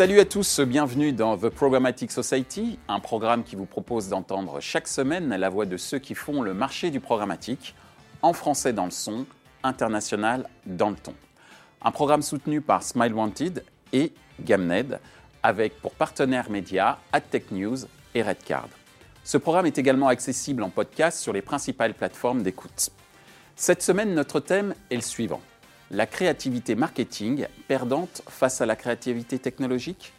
Salut 0.00 0.20
à 0.20 0.24
tous, 0.24 0.60
bienvenue 0.60 1.12
dans 1.12 1.36
The 1.36 1.50
Programmatic 1.50 2.10
Society, 2.10 2.78
un 2.88 3.00
programme 3.00 3.44
qui 3.44 3.54
vous 3.54 3.66
propose 3.66 4.08
d'entendre 4.08 4.58
chaque 4.60 4.88
semaine 4.88 5.28
la 5.28 5.50
voix 5.50 5.66
de 5.66 5.76
ceux 5.76 5.98
qui 5.98 6.14
font 6.14 6.40
le 6.40 6.54
marché 6.54 6.90
du 6.90 7.00
programmatique, 7.00 7.74
en 8.22 8.32
français 8.32 8.72
dans 8.72 8.86
le 8.86 8.92
son, 8.92 9.26
international 9.62 10.48
dans 10.64 10.88
le 10.88 10.96
ton. 10.96 11.12
Un 11.82 11.90
programme 11.90 12.22
soutenu 12.22 12.62
par 12.62 12.82
Smile 12.82 13.12
Wanted 13.12 13.62
et 13.92 14.14
Gamned, 14.40 14.98
avec 15.42 15.78
pour 15.82 15.92
partenaires 15.92 16.48
médias 16.48 16.96
AdTech 17.12 17.50
News 17.50 17.80
et 18.14 18.22
Redcard. 18.22 18.70
Ce 19.22 19.36
programme 19.36 19.66
est 19.66 19.76
également 19.76 20.08
accessible 20.08 20.62
en 20.62 20.70
podcast 20.70 21.18
sur 21.18 21.34
les 21.34 21.42
principales 21.42 21.92
plateformes 21.92 22.42
d'écoute. 22.42 22.88
Cette 23.54 23.82
semaine, 23.82 24.14
notre 24.14 24.40
thème 24.40 24.74
est 24.90 24.96
le 24.96 25.02
suivant 25.02 25.42
la 25.90 26.06
créativité 26.06 26.74
marketing 26.74 27.46
perdante 27.68 28.22
face 28.28 28.60
à 28.60 28.66
la 28.66 28.76
créativité 28.76 29.38
technologique 29.38 30.12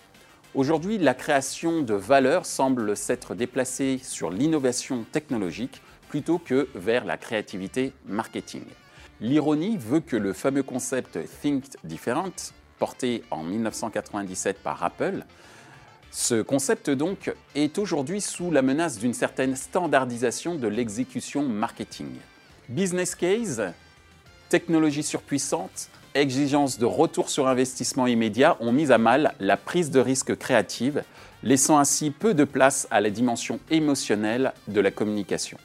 Aujourd'hui, 0.53 0.97
la 0.97 1.13
création 1.13 1.81
de 1.81 1.93
valeur 1.93 2.45
semble 2.45 2.97
s'être 2.97 3.35
déplacée 3.35 4.01
sur 4.03 4.29
l'innovation 4.29 5.05
technologique 5.09 5.81
plutôt 6.09 6.39
que 6.39 6.67
vers 6.75 7.05
la 7.05 7.15
créativité 7.15 7.93
marketing. 8.05 8.65
L'ironie 9.21 9.77
veut 9.77 10.01
que 10.01 10.17
le 10.17 10.33
fameux 10.33 10.63
concept 10.63 11.17
Think 11.41 11.63
Different, 11.85 12.33
porté 12.79 13.23
en 13.31 13.43
1997 13.43 14.57
par 14.61 14.83
Apple, 14.83 15.23
ce 16.11 16.41
concept 16.41 16.89
donc 16.89 17.33
est 17.55 17.77
aujourd'hui 17.77 18.19
sous 18.19 18.51
la 18.51 18.61
menace 18.61 18.97
d'une 18.97 19.13
certaine 19.13 19.55
standardisation 19.55 20.55
de 20.55 20.67
l'exécution 20.67 21.43
marketing. 21.43 22.09
Business 22.67 23.15
case, 23.15 23.71
technologie 24.51 25.01
surpuissante, 25.01 25.89
exigence 26.13 26.77
de 26.77 26.83
retour 26.83 27.29
sur 27.29 27.47
investissement 27.47 28.05
immédiat 28.05 28.57
ont 28.59 28.73
mis 28.73 28.91
à 28.91 28.97
mal 28.97 29.33
la 29.39 29.55
prise 29.55 29.91
de 29.91 30.01
risque 30.01 30.35
créative, 30.35 31.03
laissant 31.41 31.79
ainsi 31.79 32.11
peu 32.11 32.33
de 32.33 32.43
place 32.43 32.85
à 32.91 32.99
la 32.99 33.09
dimension 33.09 33.61
émotionnelle 33.69 34.51
de 34.67 34.81
la 34.81 34.91
communication. 34.91 35.57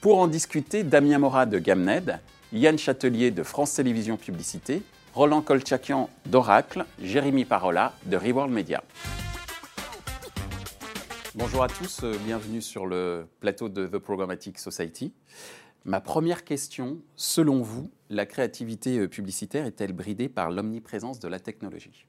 Pour 0.00 0.18
en 0.18 0.26
discuter, 0.26 0.82
Damien 0.82 1.18
Morat 1.18 1.46
de 1.46 1.60
Gamned, 1.60 2.18
Yann 2.52 2.76
Châtelier 2.76 3.30
de 3.30 3.44
France 3.44 3.74
Télévisions 3.74 4.16
Publicité, 4.16 4.82
Roland 5.14 5.40
Kolchakian 5.40 6.10
d'Oracle, 6.26 6.84
Jérémy 7.00 7.44
Parola 7.44 7.92
de 8.06 8.16
Reworld 8.16 8.52
Media. 8.52 8.82
Bonjour 11.36 11.62
à 11.62 11.68
tous, 11.68 12.00
euh, 12.02 12.12
bienvenue 12.24 12.60
sur 12.60 12.86
le 12.86 13.28
plateau 13.38 13.68
de 13.68 13.86
The 13.86 13.98
Programmatic 13.98 14.58
Society. 14.58 15.12
Ma 15.86 16.00
première 16.00 16.42
question, 16.42 16.98
selon 17.14 17.62
vous, 17.62 17.92
la 18.10 18.26
créativité 18.26 18.98
euh, 18.98 19.08
publicitaire 19.08 19.66
est-elle 19.66 19.92
bridée 19.92 20.28
par 20.28 20.50
l'omniprésence 20.50 21.20
de 21.20 21.28
la 21.28 21.38
technologie? 21.38 22.06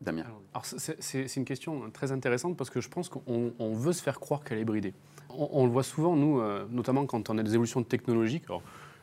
Damien. 0.00 0.24
c'est 0.62 1.36
une 1.36 1.44
question 1.44 1.90
très 1.90 2.12
intéressante 2.12 2.56
parce 2.56 2.70
que 2.70 2.80
je 2.80 2.88
pense 2.88 3.08
qu'on 3.10 3.74
veut 3.74 3.92
se 3.92 4.00
faire 4.00 4.20
croire 4.20 4.44
qu'elle 4.44 4.58
est 4.58 4.64
bridée. 4.64 4.94
On, 5.28 5.66
le 5.66 5.72
voit 5.72 5.82
souvent, 5.82 6.16
nous, 6.16 6.40
euh, 6.40 6.66
notamment 6.70 7.04
quand 7.04 7.28
on 7.28 7.36
a 7.36 7.42
des 7.42 7.52
évolutions 7.52 7.82
technologiques. 7.82 8.44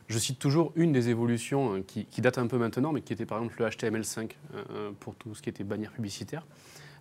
je 0.07 0.17
cite 0.17 0.39
toujours 0.39 0.71
une 0.75 0.93
des 0.93 1.09
évolutions 1.09 1.75
euh, 1.75 1.83
qui, 1.85 2.21
date 2.21 2.37
un 2.37 2.47
peu 2.47 2.57
maintenant, 2.57 2.93
mais 2.93 3.01
qui 3.01 3.11
était 3.11 3.25
par 3.25 3.39
exemple 3.39 3.61
le 3.61 3.69
HTML5 3.69 4.31
pour 5.01 5.15
tout 5.15 5.35
ce 5.35 5.41
qui 5.41 5.49
était 5.49 5.65
bannière 5.65 5.91
publicitaire. 5.91 6.47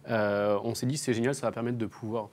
on 0.09 0.75
s'est 0.75 0.87
dit, 0.87 0.99
c'est 0.99 1.15
génial, 1.15 1.37
ça 1.37 1.47
va 1.47 1.53
permettre 1.53 1.79
de 1.79 1.87
pouvoir 1.87 2.31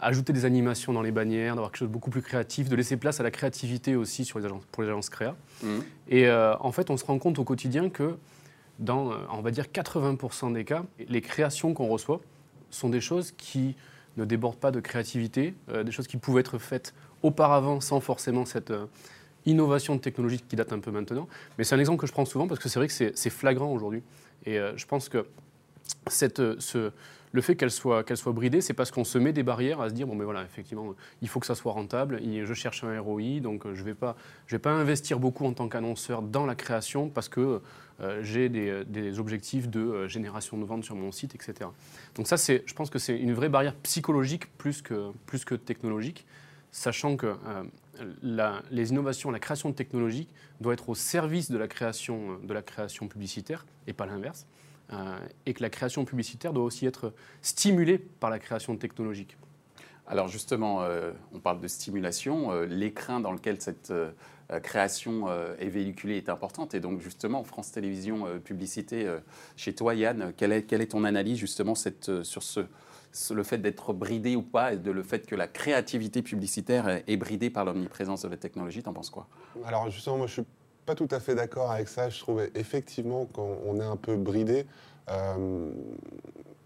ajouter 0.00 0.32
des 0.32 0.44
animations 0.44 0.92
dans 0.92 1.02
les 1.02 1.10
bannières, 1.10 1.54
d'avoir 1.54 1.70
quelque 1.70 1.80
chose 1.80 1.88
de 1.88 1.92
beaucoup 1.92 2.10
plus 2.10 2.22
créatif, 2.22 2.68
de 2.68 2.76
laisser 2.76 2.96
place 2.96 3.20
à 3.20 3.22
la 3.22 3.30
créativité 3.30 3.96
aussi 3.96 4.24
sur 4.24 4.38
les 4.38 4.44
agences, 4.44 4.64
pour 4.70 4.82
les 4.82 4.88
agences 4.88 5.10
créa. 5.10 5.36
Mmh. 5.62 5.68
Et 6.08 6.28
euh, 6.28 6.56
en 6.60 6.72
fait, 6.72 6.90
on 6.90 6.96
se 6.96 7.04
rend 7.04 7.18
compte 7.18 7.38
au 7.38 7.44
quotidien 7.44 7.88
que 7.90 8.16
dans, 8.78 9.10
euh, 9.10 9.16
on 9.32 9.40
va 9.40 9.50
dire, 9.50 9.66
80% 9.66 10.52
des 10.52 10.64
cas, 10.64 10.84
les 11.08 11.20
créations 11.20 11.74
qu'on 11.74 11.88
reçoit 11.88 12.20
sont 12.70 12.88
des 12.88 13.00
choses 13.00 13.32
qui 13.32 13.74
ne 14.16 14.24
débordent 14.24 14.58
pas 14.58 14.70
de 14.70 14.80
créativité, 14.80 15.54
euh, 15.70 15.82
des 15.82 15.90
choses 15.90 16.06
qui 16.06 16.16
pouvaient 16.16 16.40
être 16.40 16.58
faites 16.58 16.94
auparavant 17.22 17.80
sans 17.80 18.00
forcément 18.00 18.44
cette 18.44 18.72
innovation 19.46 19.98
technologique 19.98 20.46
qui 20.46 20.54
date 20.54 20.72
un 20.72 20.78
peu 20.78 20.92
maintenant. 20.92 21.26
Mais 21.56 21.64
c'est 21.64 21.74
un 21.74 21.78
exemple 21.80 22.00
que 22.00 22.06
je 22.06 22.12
prends 22.12 22.24
souvent 22.24 22.46
parce 22.46 22.60
que 22.60 22.68
c'est 22.68 22.78
vrai 22.78 22.86
que 22.86 22.92
c'est 22.92 23.30
flagrant 23.30 23.72
aujourd'hui. 23.72 24.02
Et 24.46 24.56
je 24.76 24.86
pense 24.86 25.08
que 25.08 25.26
cette, 26.06 26.60
ce, 26.60 26.92
le 27.32 27.40
fait 27.40 27.56
qu'elle 27.56 27.70
soit, 27.70 28.04
soit 28.16 28.32
bridée, 28.32 28.60
c'est 28.60 28.74
parce 28.74 28.90
qu'on 28.90 29.04
se 29.04 29.18
met 29.18 29.32
des 29.32 29.42
barrières 29.42 29.80
à 29.80 29.88
se 29.88 29.94
dire 29.94 30.06
bon, 30.06 30.14
mais 30.14 30.24
voilà, 30.24 30.42
effectivement, 30.42 30.94
il 31.22 31.28
faut 31.28 31.40
que 31.40 31.46
ça 31.46 31.54
soit 31.54 31.72
rentable. 31.72 32.20
Je 32.22 32.54
cherche 32.54 32.84
un 32.84 33.00
ROI, 33.00 33.40
donc 33.40 33.66
euh, 33.66 33.74
je 33.74 33.80
ne 33.80 33.86
vais, 33.86 33.94
pas, 33.94 34.16
vais 34.48 34.58
pas 34.58 34.72
investir 34.72 35.18
beaucoup 35.18 35.44
en 35.44 35.52
tant 35.52 35.68
qu'annonceur 35.68 36.22
dans 36.22 36.46
la 36.46 36.54
création 36.54 37.08
parce 37.08 37.28
que 37.28 37.60
euh, 38.00 38.22
j'ai 38.22 38.48
des, 38.48 39.18
objectifs 39.18 39.68
de 39.68 39.80
euh, 39.80 40.08
génération 40.08 40.56
de 40.56 40.64
ventes 40.64 40.84
sur 40.84 40.94
mon 40.94 41.12
site, 41.12 41.34
etc. 41.34 41.70
Donc 42.14 42.26
ça, 42.28 42.36
je 42.36 42.74
pense 42.74 42.90
que 42.90 42.98
c'est 42.98 43.18
une 43.18 43.34
vraie 43.34 43.48
barrière 43.48 43.74
psychologique 43.76 44.46
plus 44.56 44.82
que, 44.82 45.10
plus 45.26 45.44
que 45.44 45.54
technologique, 45.54 46.26
sachant 46.70 47.16
que 47.16 47.34
les 48.20 48.90
innovations, 48.90 49.30
la 49.30 49.40
création 49.40 49.70
de 49.70 49.74
technologies 49.74 50.28
doit 50.60 50.74
être 50.74 50.88
au 50.88 50.94
service 50.94 51.50
de 51.50 51.58
la 51.58 51.66
création, 51.66 52.38
de 52.42 52.54
la 52.54 52.62
création 52.62 53.08
publicitaire 53.08 53.66
et 53.86 53.92
pas 53.92 54.06
l'inverse. 54.06 54.46
Euh, 54.92 55.18
et 55.44 55.52
que 55.52 55.62
la 55.62 55.68
création 55.68 56.06
publicitaire 56.06 56.54
doit 56.54 56.64
aussi 56.64 56.86
être 56.86 57.12
stimulée 57.42 57.98
par 57.98 58.30
la 58.30 58.38
création 58.38 58.74
technologique. 58.76 59.36
Alors 60.06 60.28
justement, 60.28 60.82
euh, 60.82 61.12
on 61.34 61.40
parle 61.40 61.60
de 61.60 61.68
stimulation. 61.68 62.52
Euh, 62.52 62.64
l'écran 62.64 63.20
dans 63.20 63.32
lequel 63.32 63.60
cette 63.60 63.92
création 64.62 65.28
est 65.58 65.68
véhiculée 65.68 66.16
est 66.16 66.30
importante. 66.30 66.74
Et 66.74 66.80
donc 66.80 67.00
justement, 67.00 67.44
France 67.44 67.70
Télévisions 67.70 68.40
Publicité, 68.40 69.06
chez 69.56 69.74
toi 69.74 69.94
Yann, 69.94 70.32
quelle 70.38 70.52
est, 70.52 70.62
quelle 70.62 70.80
est 70.80 70.92
ton 70.92 71.04
analyse 71.04 71.36
justement 71.36 71.74
cette, 71.74 72.22
sur 72.22 72.42
ce, 72.42 72.60
le 73.30 73.42
fait 73.42 73.58
d'être 73.58 73.92
bridé 73.92 74.36
ou 74.36 74.42
pas, 74.42 74.72
et 74.72 74.78
de 74.78 74.90
le 74.90 75.02
fait 75.02 75.26
que 75.26 75.34
la 75.34 75.48
créativité 75.48 76.22
publicitaire 76.22 77.02
est, 77.06 77.16
bridée 77.18 77.50
par 77.50 77.66
l'omniprésence 77.66 78.22
de 78.22 78.28
la 78.28 78.38
technologie 78.38 78.82
T'en 78.82 78.94
penses 78.94 79.10
quoi? 79.10 79.28
Alors 79.66 79.90
justement, 79.90 80.16
moi 80.16 80.26
je 80.26 80.32
suis 80.32 80.44
pas 80.88 80.94
tout 80.94 81.08
à 81.10 81.20
fait 81.20 81.34
d'accord 81.34 81.70
avec 81.70 81.86
ça. 81.86 82.08
Je 82.08 82.18
trouve 82.18 82.48
effectivement 82.54 83.26
qu'on 83.26 83.78
est 83.78 83.84
un 83.84 83.96
peu 83.96 84.16
bridé. 84.16 84.64
Euh, 85.10 85.70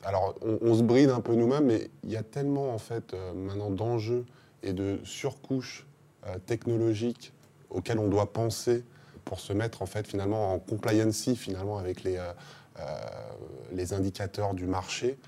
alors, 0.04 0.36
on, 0.42 0.74
se 0.76 0.82
bride 0.84 1.10
un 1.10 1.20
peu 1.20 1.34
nous-mêmes, 1.34 1.66
mais 1.66 1.90
il 2.04 2.10
y 2.12 2.16
a 2.16 2.22
tellement 2.22 2.72
en 2.72 2.78
fait 2.78 3.14
euh, 3.14 3.32
maintenant 3.32 3.70
d'enjeux 3.70 4.24
et 4.62 4.72
de 4.72 5.00
surcouches 5.02 5.88
euh, 6.28 6.38
technologiques 6.46 7.32
auxquelles 7.68 7.98
on 7.98 8.06
doit 8.06 8.32
penser 8.32 8.84
pour 9.24 9.40
se 9.40 9.52
mettre 9.52 9.82
en 9.82 9.86
fait 9.86 10.06
finalement 10.06 10.54
en 10.54 10.60
compliancy 10.60 11.34
finalement 11.34 11.78
avec 11.78 12.04
les, 12.04 12.20
les 13.72 13.92
indicateurs 13.92 14.54
du 14.54 14.66
marché. 14.66 15.18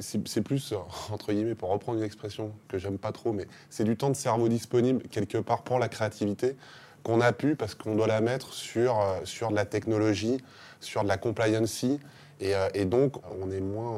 C'est 0.00 0.42
plus, 0.42 0.74
entre 1.10 1.32
guillemets, 1.32 1.54
pour 1.54 1.70
reprendre 1.70 1.98
une 1.98 2.04
expression 2.04 2.52
que 2.68 2.76
j'aime 2.76 2.98
pas 2.98 3.12
trop, 3.12 3.32
mais 3.32 3.46
c'est 3.70 3.84
du 3.84 3.96
temps 3.96 4.10
de 4.10 4.16
cerveau 4.16 4.48
disponible 4.48 5.02
quelque 5.08 5.38
part 5.38 5.62
pour 5.62 5.78
la 5.78 5.88
créativité 5.88 6.56
qu'on 7.02 7.20
a 7.20 7.32
pu 7.32 7.56
parce 7.56 7.74
qu'on 7.74 7.94
doit 7.94 8.06
la 8.06 8.20
mettre 8.20 8.52
sur, 8.52 9.00
euh, 9.00 9.20
sur 9.24 9.50
de 9.50 9.56
la 9.56 9.64
technologie, 9.64 10.38
sur 10.80 11.02
de 11.02 11.08
la 11.08 11.18
compliancy. 11.18 12.00
Et, 12.40 12.54
euh, 12.54 12.84
donc, 12.84 13.14
on 13.40 13.50
est 13.50 13.60
moins 13.60 13.90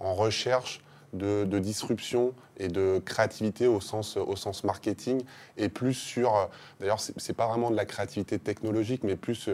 en, 0.00 0.14
recherche 0.14 0.82
de, 1.12 1.44
disruption 1.58 2.34
et 2.58 2.68
de 2.68 3.00
créativité 3.04 3.66
au 3.66 3.80
sens, 3.80 4.16
au 4.16 4.36
sens 4.36 4.64
marketing 4.64 5.22
et 5.56 5.68
plus 5.68 5.94
sur, 5.94 6.36
euh, 6.36 6.44
d'ailleurs, 6.80 7.00
c'est 7.00 7.32
pas 7.34 7.46
vraiment 7.46 7.70
de 7.70 7.76
la 7.76 7.84
créativité 7.84 8.38
technologique, 8.38 9.04
mais 9.04 9.16
plus 9.16 9.48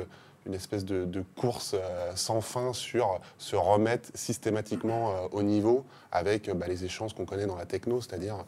une 0.46 0.54
espèce 0.54 0.84
de, 0.84 1.24
course 1.36 1.74
sans 2.16 2.40
fin 2.40 2.72
sur 2.72 3.20
se 3.38 3.56
remettre 3.56 4.10
systématiquement 4.14 5.14
au 5.32 5.42
niveau 5.42 5.84
avec 6.12 6.50
bah, 6.50 6.66
les 6.68 6.84
échanges 6.84 7.14
qu'on 7.14 7.24
connaît 7.24 7.46
dans 7.46 7.56
la 7.56 7.66
techno, 7.66 8.00
c'est-à-dire 8.00 8.44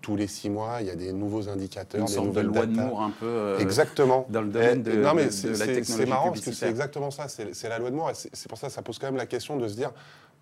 tous 0.00 0.16
les 0.16 0.26
six 0.26 0.50
mois, 0.50 0.78
il 0.80 0.86
y 0.86 0.90
a 0.90 0.94
des 0.94 1.12
nouveaux 1.12 1.48
indicateurs, 1.48 2.00
Une 2.00 2.06
des 2.06 2.12
sorte 2.12 2.26
nouvelles 2.26 2.50
de 2.50 2.54
loi 2.54 2.66
de 2.66 2.72
Moore 2.72 3.02
un 3.02 3.10
peu. 3.10 3.26
Euh, 3.26 3.58
exactement. 3.58 4.26
Dans 4.28 4.42
le 4.42 4.48
domaine 4.48 4.82
de, 4.82 4.92
non, 4.92 5.14
mais 5.14 5.26
de, 5.26 5.48
la 5.48 5.66
technologie 5.66 5.92
C'est 5.92 6.06
marrant 6.06 6.28
parce 6.30 6.40
que 6.40 6.52
c'est 6.52 6.68
exactement 6.68 7.10
ça. 7.10 7.26
C'est 7.28 7.68
la 7.68 7.78
loi 7.78 7.90
de 7.90 7.96
Moore. 7.96 8.12
C'est 8.14 8.48
pour 8.48 8.58
ça 8.58 8.68
que 8.68 8.72
ça 8.72 8.82
pose 8.82 8.98
quand 8.98 9.06
même 9.06 9.16
la 9.16 9.26
question 9.26 9.56
de 9.56 9.66
se 9.68 9.74
dire, 9.74 9.90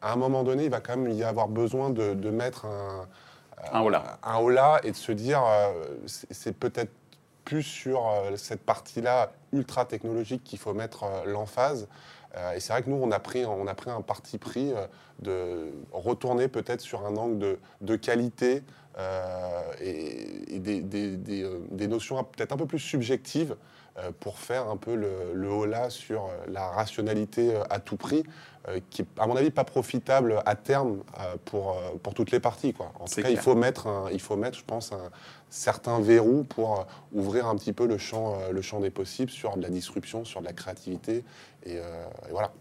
à 0.03 0.13
un 0.13 0.17
moment 0.17 0.43
donné, 0.43 0.65
il 0.65 0.71
va 0.71 0.81
quand 0.81 0.97
même 0.97 1.13
y 1.13 1.23
avoir 1.23 1.49
besoin 1.49 1.91
de, 1.91 2.31
mettre 2.31 2.67
un, 2.67 3.07
un 3.73 4.39
hola. 4.39 4.81
et 4.85 4.91
de 4.91 4.97
se 4.97 5.13
dire, 5.13 5.43
euh, 5.47 5.73
c'est 6.07 6.57
peut-être 6.57 6.93
plus 7.45 7.63
sur 7.63 8.07
euh, 8.09 8.37
cette 8.37 8.63
partie-là 8.63 9.33
ultra 9.53 9.85
technologique 9.85 10.45
qu'il 10.45 10.59
faut 10.59 10.75
mettre 10.75 11.05
l'emphase. 11.27 11.89
Et 12.55 12.61
c'est 12.61 12.73
vrai 12.73 12.83
que 12.83 12.91
nous, 12.91 12.97
on 12.97 13.11
a 13.11 13.19
pris, 13.19 13.43
un 13.45 14.03
parti 14.03 14.39
pris 14.39 14.73
de 15.21 15.73
retourner 15.93 16.49
peut-être 16.49 16.81
sur 16.81 17.07
un 17.07 17.17
angle 17.17 17.59
de, 17.81 17.97
qualité, 17.97 18.63
euh, 18.99 19.63
et, 19.81 20.61
euh, 20.67 21.59
des, 21.71 21.87
notions 21.87 22.23
peut-être 22.25 22.53
un 22.53 22.57
peu 22.57 22.67
plus 22.67 22.81
subjectives 22.81 23.53
euh, 23.53 23.55
pour 24.21 24.39
faire 24.39 24.69
un 24.69 24.77
peu 24.77 24.95
le, 24.95 25.11
le 25.35 25.49
holà 25.49 25.91
sur 25.91 26.29
la 26.49 26.69
rationalité 26.69 27.55
à 27.71 27.81
tout 27.81 27.97
prix, 27.97 28.25
qui 28.91 29.03
est, 29.03 29.07
à 29.19 29.27
mon 29.27 29.37
avis, 29.37 29.51
pas 29.51 29.65
profitable 29.65 30.43
à 30.47 30.55
terme 30.55 30.99
pour, 31.45 31.77
pour 32.03 32.15
toutes 32.15 32.31
les 32.31 32.41
parties. 32.41 32.73
Quoi. 32.73 32.93
En 33.01 33.07
tout 33.07 33.23
cas, 33.23 33.31
il 33.31 33.39
faut, 33.39 33.55
mettre 33.55 34.09
il 34.13 34.21
faut 34.21 34.37
mettre, 34.37 34.59
je 34.59 34.65
pense, 34.65 34.93
un 34.93 35.11
certain 35.49 36.01
verrou 36.01 36.45
pour 36.45 36.87
ouvrir 37.13 37.47
un 37.47 37.57
petit 37.57 37.73
peu 37.73 37.87
le 37.87 37.99
champ, 37.99 38.39
le 38.51 38.63
champ 38.63 38.81
des 38.81 38.91
possibles 38.91 39.31
sur 39.31 39.57
de 39.57 39.63
la 39.63 39.71
disruption, 39.71 40.25
sur 40.25 40.41
de 40.41 40.47
la 40.47 40.53
créativité. 40.53 41.25
Et, 41.65 41.77
et 41.77 41.81
voilà. 42.31 42.53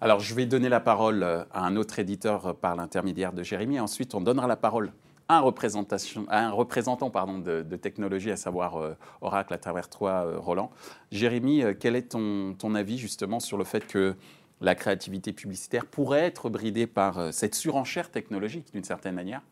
Alors, 0.00 0.20
je 0.20 0.34
vais 0.34 0.46
donner 0.46 0.68
la 0.68 0.80
parole 0.80 1.22
à 1.22 1.64
un 1.64 1.76
autre 1.76 1.98
éditeur 1.98 2.56
par 2.56 2.74
l'intermédiaire 2.74 3.32
de 3.32 3.42
Jérémy. 3.42 3.78
Ensuite, 3.78 4.14
on 4.14 4.20
donnera 4.20 4.46
la 4.46 4.56
parole 4.56 4.92
un, 5.38 6.26
un 6.28 6.50
représentant 6.50 7.10
pardon, 7.10 7.38
de, 7.38 7.76
technologie, 7.76 8.30
à 8.30 8.36
savoir 8.36 8.96
Oracle 9.20 9.54
à 9.54 9.58
travers 9.58 9.88
toi, 9.88 10.26
Roland. 10.36 10.70
Jérémy, 11.10 11.62
quel 11.80 11.96
est 11.96 12.10
ton, 12.10 12.54
ton, 12.54 12.74
avis 12.74 12.98
justement 12.98 13.40
sur 13.40 13.58
le 13.58 13.64
fait 13.64 13.86
que 13.86 14.14
la 14.60 14.74
créativité 14.74 15.32
publicitaire 15.32 15.86
pourrait 15.86 16.22
être 16.22 16.48
bridée 16.50 16.86
par 16.86 17.32
cette 17.32 17.54
surenchère 17.54 18.10
technologique 18.10 18.72
d'une 18.72 18.84
certaine 18.84 19.14
manière? 19.14 19.42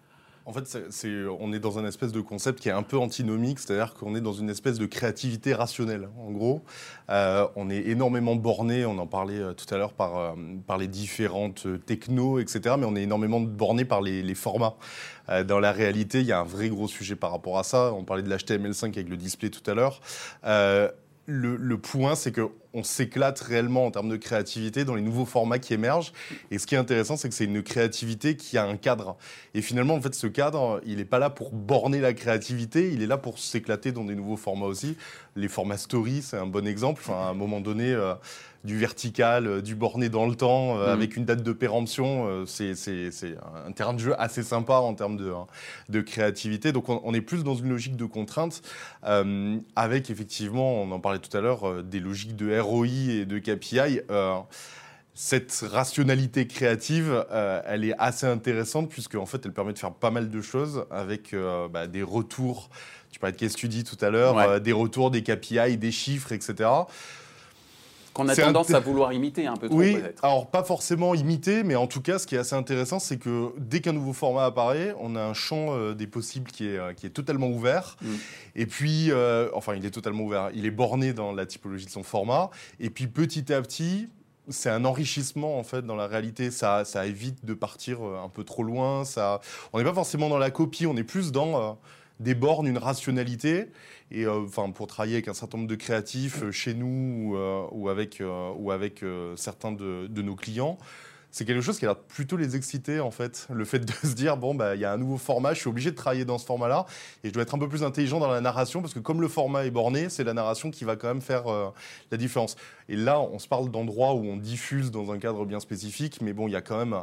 En 0.51 0.53
fait, 0.53 0.79
on 1.39 1.53
est 1.53 1.61
dans 1.61 1.79
un 1.79 1.85
espèce 1.85 2.11
de 2.11 2.21
concept 2.21 2.59
qui 2.59 2.69
est 2.69 2.73
un 2.73 2.83
peu 2.83 2.99
antinomique, 2.99 3.61
c'est-à-dire 3.61 3.95
qu'on 3.95 4.17
est 4.17 4.21
dans 4.21 4.33
une 4.33 4.51
espèce 4.51 4.79
de 4.79 4.87
créativité 4.87 5.55
rationnelle. 5.55 6.09
En 6.19 6.33
gros, 6.33 6.65
euh, 7.09 7.47
on 7.55 7.71
est 7.71 7.87
énormément 7.87 8.35
borné, 8.35 8.85
on 8.85 8.99
en 8.99 9.07
parlait 9.07 9.39
euh, 9.39 9.53
tout 9.53 9.73
à 9.73 9.79
l'heure 9.79 9.93
par, 9.93 10.17
euh, 10.19 10.77
les 10.81 10.89
différentes 10.89 11.69
technos, 11.87 12.41
etc., 12.41 12.75
mais 12.79 12.87
on 12.87 12.97
est 12.97 13.03
énormément 13.03 13.41
borné 13.41 13.85
par 13.85 14.03
les, 14.03 14.35
formats. 14.35 14.75
dans 15.47 15.61
la 15.61 15.71
réalité, 15.71 16.21
il 16.21 16.27
y 16.27 16.33
a 16.33 16.41
un 16.41 16.45
vrai 16.45 16.69
gros 16.69 16.89
sujet 16.89 17.15
par 17.15 17.31
rapport 17.31 17.59
à 17.59 17.63
ça. 17.63 17.93
On 17.93 18.05
parlait 18.05 18.23
de 18.23 18.35
l'HTML5 18.35 18.87
avec 18.87 19.09
le 19.09 19.17
display 19.17 19.51
tout 19.51 19.69
à 19.71 19.75
l'heure 19.75 20.01
le, 21.31 21.77
point, 21.77 22.15
c'est 22.15 22.33
qu'on 22.73 22.83
s'éclate 22.83 23.41
réellement 23.41 23.87
en 23.87 23.91
termes 23.91 24.09
de 24.09 24.17
créativité 24.17 24.85
dans 24.85 24.95
les 24.95 25.03
nouveaux 25.03 25.25
formats 25.25 25.59
qui 25.59 25.75
émergent. 25.75 26.13
Et 26.51 26.59
ce 26.59 26.67
qui 26.67 26.75
est 26.75 26.79
intéressant, 26.79 27.17
c'est 27.17 27.29
que 27.29 27.35
c'est 27.35 27.45
une 27.45 27.63
créativité 27.63 28.37
qui 28.37 28.59
a 28.59 28.65
un 28.65 28.77
cadre. 28.77 29.17
Et 29.55 29.63
finalement, 29.63 29.95
en 29.95 30.01
fait, 30.01 30.15
ce 30.15 30.27
cadre, 30.27 30.81
il 30.87 30.97
n'est 30.97 31.05
pas 31.05 31.19
là 31.19 31.31
pour 31.31 31.53
borner 31.53 32.01
la 32.01 32.13
créativité, 32.13 32.91
il 32.93 33.03
est 33.03 33.07
là 33.07 33.19
pour 33.19 33.39
s'éclater 33.39 33.93
dans 33.93 34.05
des 34.05 34.15
nouveaux 34.15 34.37
formats 34.37 34.67
aussi. 34.67 34.97
Les 35.37 35.49
formats 35.49 35.77
story, 35.77 36.23
c'est 36.23 36.37
un 36.37 36.47
bon 36.47 36.67
exemple. 36.67 37.01
Enfin, 37.05 37.27
à 37.27 37.31
un 37.31 37.35
moment 37.35 37.61
donné, 37.61 37.93
euh, 37.93 38.15
du 38.65 38.77
vertical, 38.77 39.47
euh, 39.47 39.63
du 39.63 39.75
borné 39.75 40.09
dans 40.09 40.27
le 40.27 40.35
temps, 40.35 40.77
euh, 40.77 40.89
mm. 40.89 40.91
avec 40.91 41.17
une 41.17 41.25
date 41.25 41.43
de 41.43 41.53
péremption. 41.53 42.45
C'est 42.47 42.75
un 43.67 43.73
terrain 43.73 43.95
de 43.95 43.99
jeu 43.99 44.15
assez 44.21 44.43
sympa 44.43 44.75
en 44.75 44.95
termes 44.95 45.17
de, 45.17 45.31
hein, 45.31 45.47
de 45.89 46.01
créativité. 46.01 46.73
Donc 46.73 46.89
on, 46.89 47.15
est 47.15 47.21
plus 47.21 47.45
dans 47.45 47.55
une 47.55 47.71
logique 47.71 47.97
de 47.97 48.05
contrainte, 48.05 48.63
avec 49.03 50.11
effectivement, 50.11 50.83
on 50.83 50.91
en 50.91 51.01
parlait 51.01 51.19
tout 51.19 51.35
à 51.37 51.41
l'heure, 51.41 51.83
des 51.83 52.01
logiques 52.01 52.37
de 52.37 52.51
ROI 52.61 52.87
et 52.87 53.25
de 53.25 53.39
KPI 53.39 54.01
cette 55.13 55.65
rationalité 55.71 56.47
créative, 56.47 57.27
elle 57.67 57.85
est 57.85 57.95
assez 57.99 58.27
intéressante 58.27 58.89
puisque 58.89 59.17
en 59.17 59.27
fait, 59.27 59.45
elle 59.45 59.53
permet 59.53 59.75
de 59.75 59.79
faire 59.79 59.93
pas 59.93 60.11
mal 60.11 60.31
de 60.31 60.41
choses 60.41 60.87
avec 60.91 61.35
bah, 61.71 61.87
des 61.87 62.03
retours. 62.03 62.71
Tu 63.11 63.19
parlais 63.19 63.35
de 63.35 63.39
case 63.39 63.53
study 63.53 63.85
tout 63.85 63.99
à 64.01 64.09
l'heure, 64.09 64.61
des 64.63 64.73
retours, 64.73 65.11
des 65.11 65.23
KPI, 65.23 65.77
des 65.77 65.93
chiffres, 65.93 66.33
etc. 66.33 66.71
Qu'on 68.13 68.29
a 68.29 68.35
tendance 68.35 68.71
à 68.73 68.81
vouloir 68.81 69.13
imiter 69.13 69.47
un 69.47 69.57
peu 69.57 69.69
trop, 69.69 69.79
oui, 69.79 69.97
alors 70.23 70.51
pas 70.51 70.65
forcément 70.65 71.15
imiter, 71.15 71.63
mais 71.63 71.77
en 71.77 71.87
tout 71.87 72.01
cas, 72.01 72.19
ce 72.19 72.27
qui 72.27 72.35
est 72.35 72.39
assez 72.39 72.57
intéressant, 72.57 72.99
c'est 72.99 73.19
que 73.19 73.53
dès 73.59 73.81
qu'un 73.81 73.93
nouveau 73.93 74.13
format 74.13 74.47
apparaît, 74.47 74.95
on 74.99 75.15
a 75.15 75.23
un 75.23 75.35
champ 75.35 75.75
euh, 75.75 75.95
des 75.95 76.09
possibles 76.09 76.51
qui 76.51 76.67
est, 76.67 76.77
euh, 76.77 76.93
qui 76.93 77.07
est 77.07 77.11
totalement 77.11 77.49
ouvert. 77.49 77.97
Mm. 78.03 78.09
Et 78.57 78.67
puis, 78.67 79.13
euh, 79.13 79.49
enfin, 79.55 79.77
il 79.77 79.87
est 79.87 79.93
totalement 79.93 80.25
ouvert. 80.25 80.51
Il 80.55 80.67
est 80.67 80.73
borné 80.73 81.13
dans 81.13 81.33
la 81.33 81.47
typologie 81.47 81.87
de 81.87 81.91
son 81.91 82.03
format. 82.03 82.51
Et 82.81 82.91
puis, 82.91 83.07
petit 83.07 83.53
à 83.53 83.63
petit, 83.63 84.09
c'est 84.49 84.71
un 84.71 84.85
enrichissement 84.85 85.59
en 85.59 85.63
fait 85.63 85.83
dans 85.83 85.97
la 85.97 86.09
réalité. 86.09 86.51
Ça, 86.51 86.85
ça 86.85 87.07
évite 87.07 87.45
de 87.45 87.55
partir 87.55 88.03
un 88.03 88.29
peu 88.29 88.43
trop 88.43 88.65
loin. 88.65 89.05
Ça, 89.05 89.41
on 89.73 89.79
n'est 89.79 89.85
pas 89.85 89.95
forcément 89.95 90.29
dans 90.29 90.39
la 90.39 90.51
copie, 90.51 90.87
on 90.87 90.97
est 90.97 91.05
plus 91.05 91.31
dans 91.31 91.79
des 92.19 92.35
bornes, 92.35 92.67
une 92.67 92.79
rationalité. 92.79 93.69
Et 94.11 94.25
euh, 94.25 94.45
enfin, 94.45 94.71
pour 94.71 94.87
travailler 94.87 95.15
avec 95.15 95.29
un 95.29 95.35
certain 95.35 95.59
nombre 95.59 95.71
de 95.71 95.77
créatifs 95.77 96.43
euh, 96.43 96.51
chez 96.51 96.75
nous 96.75 97.31
ou, 97.33 97.37
euh, 97.37 97.91
avec, 97.91 98.23
ou 98.57 98.71
avec 98.71 99.05
certains 99.37 99.73
de, 99.73 100.07
de, 100.09 100.23
nos 100.23 100.35
clients, 100.35 100.79
c'est 101.31 101.45
quelque 101.45 101.61
chose 101.61 101.79
qui 101.79 101.87
a 101.87 101.95
plutôt 101.95 102.37
les 102.37 102.57
exciter 102.57 102.99
en 102.99 103.13
fait. 103.13 103.47
Le 103.53 103.65
fait 103.65 103.79
de 103.79 103.93
se 104.03 104.15
dire 104.15 104.37
bon 104.37 104.55
bah 104.55 104.75
il 104.75 104.81
y 104.81 104.85
a 104.85 104.93
un 104.93 104.99
nouveau 104.99 105.17
format, 105.17 105.55
je 105.55 105.61
suis 105.61 105.69
obligé 105.69 105.93
de 105.93 105.97
travailler 105.97 106.25
dans 106.25 106.39
ce 106.39 106.47
format-là 106.47 106.87
et 107.23 107.29
je 107.29 107.33
dois 107.33 107.45
être 107.45 107.55
un 107.55 107.59
peu 107.59 107.69
plus 107.69 107.85
intelligent 107.85 108.19
dans 108.19 108.31
la 108.31 108.41
narration 108.41 108.81
parce 108.81 108.95
que 108.95 108.99
comme 108.99 109.21
le 109.21 109.29
format 109.29 109.65
est 109.65 109.71
borné, 109.71 110.09
c'est 110.09 110.25
la 110.25 110.35
narration 110.35 110.73
qui 110.73 110.85
va 110.85 110.97
quand 110.97 111.09
même 111.09 111.23
faire 111.23 111.45
la 112.11 112.17
différence. 112.17 112.57
Et 112.91 112.97
là, 112.97 113.21
on 113.21 113.39
se 113.39 113.47
parle 113.47 113.71
d'endroits 113.71 114.15
où 114.15 114.25
on 114.25 114.37
diffuse 114.37 114.91
dans 114.91 115.13
un 115.13 115.19
cadre 115.19 115.47
bien 115.47 115.61
spécifique, 115.61 116.21
mais 116.21 116.33
bon, 116.33 116.49
il 116.49 116.51
y 116.51 116.57
a 116.57 116.61
quand 116.61 116.77
même 116.77 116.97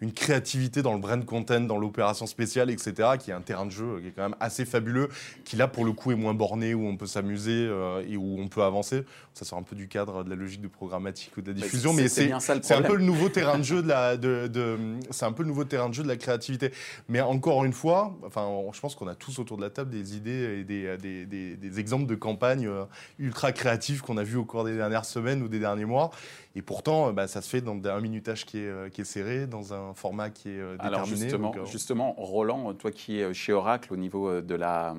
une 0.00 0.12
créativité 0.12 0.80
dans 0.80 0.94
le 0.94 0.98
brand 0.98 1.22
content, 1.22 1.60
dans 1.60 1.76
l'opération 1.76 2.26
spéciale, 2.26 2.70
etc., 2.70 3.10
qui 3.20 3.30
est 3.30 3.34
un 3.34 3.42
terrain 3.42 3.66
de 3.66 3.70
jeu 3.70 4.00
qui 4.00 4.08
est 4.08 4.12
quand 4.12 4.22
même 4.22 4.36
assez 4.40 4.64
fabuleux, 4.64 5.10
qui 5.44 5.56
là, 5.56 5.68
pour 5.68 5.84
le 5.84 5.92
coup, 5.92 6.12
est 6.12 6.16
moins 6.16 6.32
borné, 6.32 6.72
où 6.72 6.86
on 6.86 6.96
peut 6.96 7.06
s'amuser 7.06 7.66
euh, 7.68 8.02
et 8.08 8.16
où 8.16 8.38
on 8.40 8.48
peut 8.48 8.62
avancer. 8.62 9.04
Ça 9.34 9.44
sort 9.44 9.58
un 9.58 9.62
peu 9.62 9.76
du 9.76 9.86
cadre 9.86 10.24
de 10.24 10.30
la 10.30 10.36
logique 10.36 10.62
de 10.62 10.68
programmatique 10.68 11.36
ou 11.36 11.42
de 11.42 11.48
la 11.48 11.60
diffusion, 11.60 11.92
mais 11.92 12.08
c'est 12.08 12.32
un 12.32 12.82
peu 12.82 12.96
le 12.96 13.04
nouveau 13.04 13.28
terrain 13.28 13.58
de 13.58 13.64
jeu 13.64 13.82
de 13.82 13.88
la, 13.88 14.16
de, 14.18 14.78
c'est 15.10 15.26
un 15.26 15.32
peu 15.32 15.42
le 15.42 15.48
nouveau 15.48 15.64
terrain 15.64 15.90
de 15.90 15.94
jeu 15.94 16.02
de 16.02 16.08
la 16.08 16.16
créativité. 16.16 16.72
Mais 17.10 17.20
encore 17.20 17.66
une 17.66 17.74
fois, 17.74 18.16
enfin, 18.24 18.48
je 18.72 18.80
pense 18.80 18.94
qu'on 18.94 19.08
a 19.08 19.14
tous 19.14 19.38
autour 19.38 19.58
de 19.58 19.62
la 19.62 19.70
table 19.70 19.90
des 19.90 20.16
idées 20.16 20.60
et 20.60 20.64
des, 20.64 20.96
des, 21.26 21.56
des 21.56 21.80
exemples 21.80 22.06
de 22.06 22.14
campagnes 22.14 22.66
euh, 22.66 22.84
ultra 23.18 23.52
créatives 23.52 24.00
qu'on 24.00 24.16
a 24.16 24.22
vues 24.22 24.38
au 24.38 24.46
cours 24.46 24.64
des 24.64 24.76
dernières 24.76 25.04
semaines 25.04 25.33
ou 25.42 25.48
des 25.48 25.58
derniers 25.58 25.84
mois. 25.84 26.10
Et 26.56 26.62
pourtant, 26.62 27.12
bah, 27.12 27.26
ça 27.26 27.42
se 27.42 27.48
fait 27.48 27.60
dans 27.60 27.80
un 27.84 28.00
minutage 28.00 28.44
qui 28.46 28.58
est, 28.58 28.68
euh, 28.68 28.88
qui 28.88 29.00
est 29.00 29.04
serré, 29.04 29.46
dans 29.46 29.74
un 29.74 29.92
format 29.94 30.30
qui 30.30 30.50
est 30.50 30.52
déterminé. 30.52 30.78
Alors 30.80 31.04
justement, 31.04 31.54
euh, 31.56 31.64
justement, 31.64 32.12
Roland, 32.16 32.72
toi 32.74 32.90
qui 32.90 33.18
es 33.18 33.34
chez 33.34 33.52
Oracle 33.52 33.92
au 33.92 33.96
niveau 33.96 34.28
euh, 34.28 34.40
de 34.40 34.54
la 34.54 34.94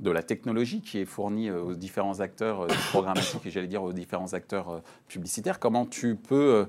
de 0.00 0.10
la 0.10 0.24
technologie 0.24 0.80
qui 0.80 0.98
est 0.98 1.04
fournie 1.04 1.48
aux 1.52 1.74
différents 1.74 2.18
acteurs 2.18 2.66
programmatiques 2.90 3.46
et 3.46 3.50
j'allais 3.52 3.68
dire 3.68 3.84
aux 3.84 3.92
différents 3.92 4.34
acteurs 4.34 4.82
publicitaires. 5.06 5.60
Comment 5.60 5.86
tu 5.86 6.16
peux 6.16 6.66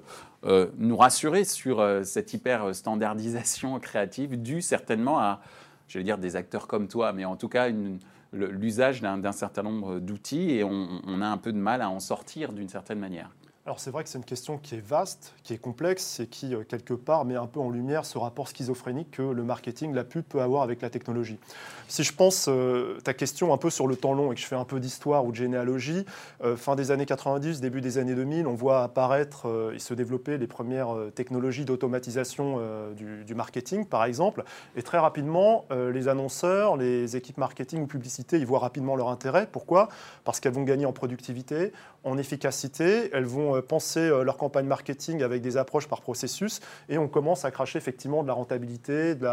nous 0.78 0.96
rassurer 0.96 1.44
sur 1.44 1.84
cette 2.04 2.32
hyper 2.32 2.76
standardisation 2.76 3.80
créative 3.80 4.40
due 4.40 4.62
certainement 4.62 5.18
à, 5.18 5.42
j'allais 5.88 6.06
dire, 6.06 6.20
des 6.20 6.36
acteurs 6.36 6.68
comme 6.68 6.88
toi, 6.88 7.12
mais 7.12 7.26
en 7.26 7.36
tout 7.36 7.50
cas 7.50 7.70
une, 7.70 7.98
l'usage 8.34 9.02
d'un 9.02 9.32
certain 9.32 9.64
nombre 9.64 10.00
d'outils 10.00 10.52
et 10.52 10.64
on, 10.64 11.22
a 11.22 11.28
un 11.28 11.38
peu 11.38 11.54
de 11.54 11.58
mal 11.58 11.82
à 11.82 11.90
en 11.90 12.00
sortir 12.00 12.52
d'une 12.52 12.70
certaine 12.70 13.00
manière. 13.00 13.30
Alors 13.66 13.80
c'est 13.80 13.92
vrai 13.92 14.04
que 14.04 14.10
c'est 14.10 14.18
une 14.18 14.26
question 14.26 14.58
qui 14.58 14.76
est 14.76 14.86
vaste, 14.86 15.34
qui 15.42 15.54
est 15.54 15.58
complexe 15.58 16.20
et 16.20 16.28
qui, 16.28 16.54
euh, 16.54 16.66
quelque 16.66 16.94
part, 16.94 17.24
met 17.24 17.38
un 17.38 17.48
peu 17.48 17.62
en 17.62 17.70
lumière 17.70 18.04
ce 18.04 18.18
rapport 18.18 18.50
schizophrénique 18.50 19.12
que 19.12 19.22
le 19.22 19.42
marketing, 19.42 19.94
la 19.94 20.04
pub 20.04 20.26
peut 20.26 20.42
avoir 20.42 20.64
avec 20.64 20.82
la 20.82 20.90
technologie. 20.90 21.40
Si 21.88 22.04
je 22.04 22.14
pense 22.14 22.48
euh, 22.50 23.00
ta 23.06 23.14
question 23.14 23.54
un 23.54 23.58
peu 23.58 23.70
sur 23.70 23.88
le 23.88 23.96
temps 23.96 24.16
long 24.16 24.34
et 24.34 24.36
que 24.36 24.42
je 24.42 24.48
fais 24.48 24.58
un 24.58 24.66
peu 24.66 24.82
d'histoire 24.82 25.24
ou 25.24 25.32
de 25.32 25.38
généalogie, 25.38 26.06
euh, 26.44 26.58
fin 26.58 26.76
des 26.76 26.92
années 26.92 27.06
90, 27.06 27.62
début 27.62 27.80
des 27.80 28.00
années 28.00 28.16
2000, 28.16 28.48
on 28.48 28.54
voit 28.54 28.84
apparaître 28.84 29.48
et 29.74 29.80
se 29.80 29.94
développer 29.94 30.38
les 30.38 30.48
premières 30.48 30.98
technologies 31.16 31.64
d'automatisation 31.64 32.60
du, 32.98 33.24
du, 33.24 33.34
marketing, 33.34 33.86
par 33.86 34.04
exemple. 34.04 34.44
Et 34.76 34.84
très 34.84 34.98
rapidement, 34.98 35.66
les 35.72 36.08
annonceurs, 36.10 36.76
les 36.76 37.16
équipes 37.16 37.38
marketing 37.38 37.84
ou 37.84 37.88
publicité, 37.88 38.38
ils 38.38 38.46
voient 38.46 38.60
rapidement 38.60 38.96
leur 38.96 39.08
intérêt. 39.08 39.48
Pourquoi? 39.50 39.88
Parce 40.26 40.40
qu'elles 40.40 40.54
vont 40.54 40.64
gagner 40.64 40.86
en 40.86 40.94
productivité, 40.94 41.72
en 42.04 42.18
efficacité, 42.18 43.10
elles 43.14 43.26
vont 43.26 43.53
euh, 43.56 43.62
penser 43.62 44.00
euh, 44.00 44.24
leur 44.24 44.38
campagne 44.38 44.66
marketing 44.66 45.24
avec 45.24 45.42
des 45.42 45.58
approches 45.58 45.88
par 45.88 46.02
processus 46.02 46.60
et 46.90 46.98
on 46.98 47.08
commence 47.08 47.46
à 47.46 47.52
cracher 47.52 47.78
effectivement 47.78 48.24
de 48.24 48.28
la 48.28 48.34
rentabilité, 48.34 49.16
de 49.16 49.28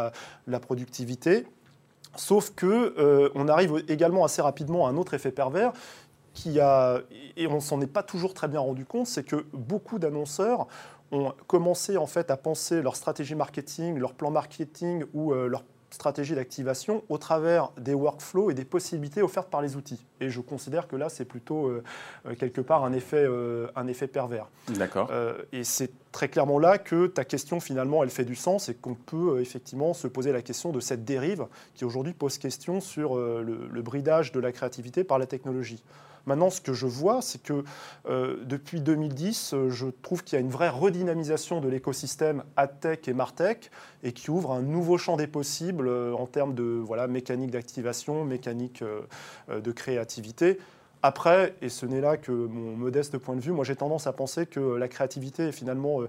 la, 0.46 0.60
productivité. 0.60 1.46
Sauf 2.16 2.50
que 2.54 2.94
euh, 2.98 3.30
on 3.34 3.48
arrive 3.48 3.84
également 3.88 4.24
assez 4.24 4.42
rapidement 4.42 4.86
à 4.86 4.90
un 4.90 4.96
autre 4.96 5.14
effet 5.14 5.30
pervers 5.30 5.72
qui 6.32 6.60
a, 6.60 7.00
et 7.36 7.46
on 7.46 7.60
s'en 7.60 7.80
est 7.80 7.86
pas 7.86 8.02
toujours 8.02 8.34
très 8.34 8.48
bien 8.48 8.60
rendu 8.60 8.84
compte, 8.84 9.06
c'est 9.06 9.24
que 9.24 9.46
beaucoup 9.52 9.98
d'annonceurs 9.98 10.66
ont 11.12 11.32
commencé 11.48 11.96
en 11.96 12.06
fait 12.06 12.30
à 12.30 12.36
penser 12.36 12.82
leur 12.82 12.94
stratégie 12.94 13.34
marketing, 13.34 13.98
leur 13.98 14.14
plan 14.14 14.30
marketing 14.30 15.04
ou 15.12 15.32
leur 15.32 15.64
stratégie 15.90 16.34
d'activation 16.34 17.02
au 17.08 17.18
travers 17.18 17.70
des 17.78 17.94
workflows 17.94 18.50
et 18.50 18.54
des 18.54 18.64
possibilités 18.64 19.22
offertes 19.22 19.50
par 19.50 19.62
les 19.62 19.76
outils. 19.76 20.04
Et 20.20 20.30
je 20.30 20.40
considère 20.40 20.86
que 20.86 20.96
là, 20.96 21.08
c'est 21.08 21.24
plutôt 21.24 21.66
euh, 21.66 21.82
euh, 22.26 22.34
quelque 22.34 22.60
part 22.60 22.84
un 22.84 22.92
effet, 22.92 23.24
euh, 23.24 23.68
un 23.76 23.86
effet 23.86 24.06
pervers. 24.06 24.46
D'accord. 24.68 25.10
et 25.52 25.64
c'est 25.64 25.90
très 26.12 26.28
clairement 26.28 26.58
là 26.58 26.78
que 26.78 27.06
ta 27.06 27.24
question, 27.24 27.60
finalement, 27.60 28.02
elle 28.02 28.10
fait 28.10 28.24
du 28.24 28.36
sens 28.36 28.68
et 28.68 28.74
qu'on 28.74 28.94
peut 28.94 29.40
effectivement 29.40 29.94
se 29.94 30.06
poser 30.06 30.32
la 30.32 30.42
question 30.42 30.70
de 30.70 30.80
cette 30.80 31.04
dérive 31.04 31.46
qui 31.74 31.84
aujourd'hui 31.84 32.12
pose 32.12 32.38
question 32.38 32.80
sur 32.80 33.16
le 33.16 33.82
bridage 33.82 34.32
de 34.32 34.40
la 34.40 34.52
créativité 34.52 35.04
par 35.04 35.18
la 35.18 35.26
technologie. 35.26 35.82
Maintenant, 36.26 36.50
ce 36.50 36.60
que 36.60 36.72
je 36.72 36.86
vois, 36.86 37.22
c'est 37.22 37.42
que 37.42 37.64
euh, 38.08 38.36
depuis 38.44 38.80
2010, 38.80 39.54
euh, 39.54 39.70
je 39.70 39.86
trouve 39.86 40.22
qu'il 40.22 40.38
y 40.38 40.38
a 40.38 40.40
une 40.40 40.50
vraie 40.50 40.68
redynamisation 40.68 41.60
de 41.60 41.68
l'écosystème 41.68 42.44
AdTech 42.56 43.08
et 43.08 43.12
MarTech 43.12 43.70
et 44.02 44.12
qui 44.12 44.30
ouvre 44.30 44.52
un 44.52 44.62
nouveau 44.62 44.98
champ 44.98 45.16
des 45.16 45.26
possibles 45.26 45.88
euh, 45.88 46.12
en 46.14 46.26
termes 46.26 46.54
de 46.54 46.64
voilà, 46.64 47.06
mécanique 47.06 47.50
d'activation, 47.50 48.24
mécanique 48.24 48.82
de 49.48 49.72
créativité. 49.72 50.58
Après, 51.02 51.54
et 51.62 51.68
ce 51.68 51.86
n'est 51.86 52.00
là 52.00 52.16
que 52.16 52.30
mon 52.30 52.76
modeste 52.76 53.16
point 53.18 53.34
de 53.34 53.40
vue, 53.40 53.52
moi 53.52 53.64
j'ai 53.64 53.76
tendance 53.76 54.06
à 54.06 54.12
penser 54.12 54.46
que 54.46 54.60
la 54.60 54.88
créativité 54.88 55.48
est 55.48 55.52
finalement 55.52 56.00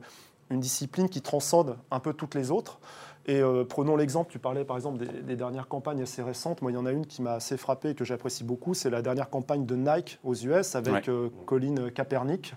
une 0.52 0.60
discipline 0.60 1.10
qui 1.10 1.22
transcende 1.22 1.78
un 1.90 2.00
peu 2.00 2.14
toutes 2.14 2.36
les 2.36 2.52
autres. 2.52 2.80
Et 3.28 3.40
euh, 3.40 3.64
prenons 3.64 3.96
l'exemple, 3.96 4.32
tu 4.32 4.40
parlais 4.40 4.66
par 4.66 4.76
exemple 4.76 5.06
des, 5.24 5.36
dernières 5.36 5.68
campagnes 5.68 6.02
assez 6.02 6.24
récentes. 6.24 6.62
Moi, 6.62 6.72
il 6.72 6.76
y 6.76 6.78
en 6.78 6.86
a 6.86 6.92
une 6.92 7.06
qui 7.06 7.22
m'a 7.22 7.34
assez 7.34 7.56
frappé 7.56 7.92
et 7.92 7.96
que 7.96 8.04
j'apprécie 8.04 8.44
beaucoup. 8.44 8.74
C'est 8.74 8.90
la 8.90 9.02
dernière 9.02 9.30
campagne 9.30 9.66
de 9.66 9.76
Nike 9.76 10.20
aux 10.24 10.34
US 10.34 10.76
avec 10.76 11.08
euh, 11.08 11.30
Colin 11.46 11.90
Kaepernick. 11.94 12.56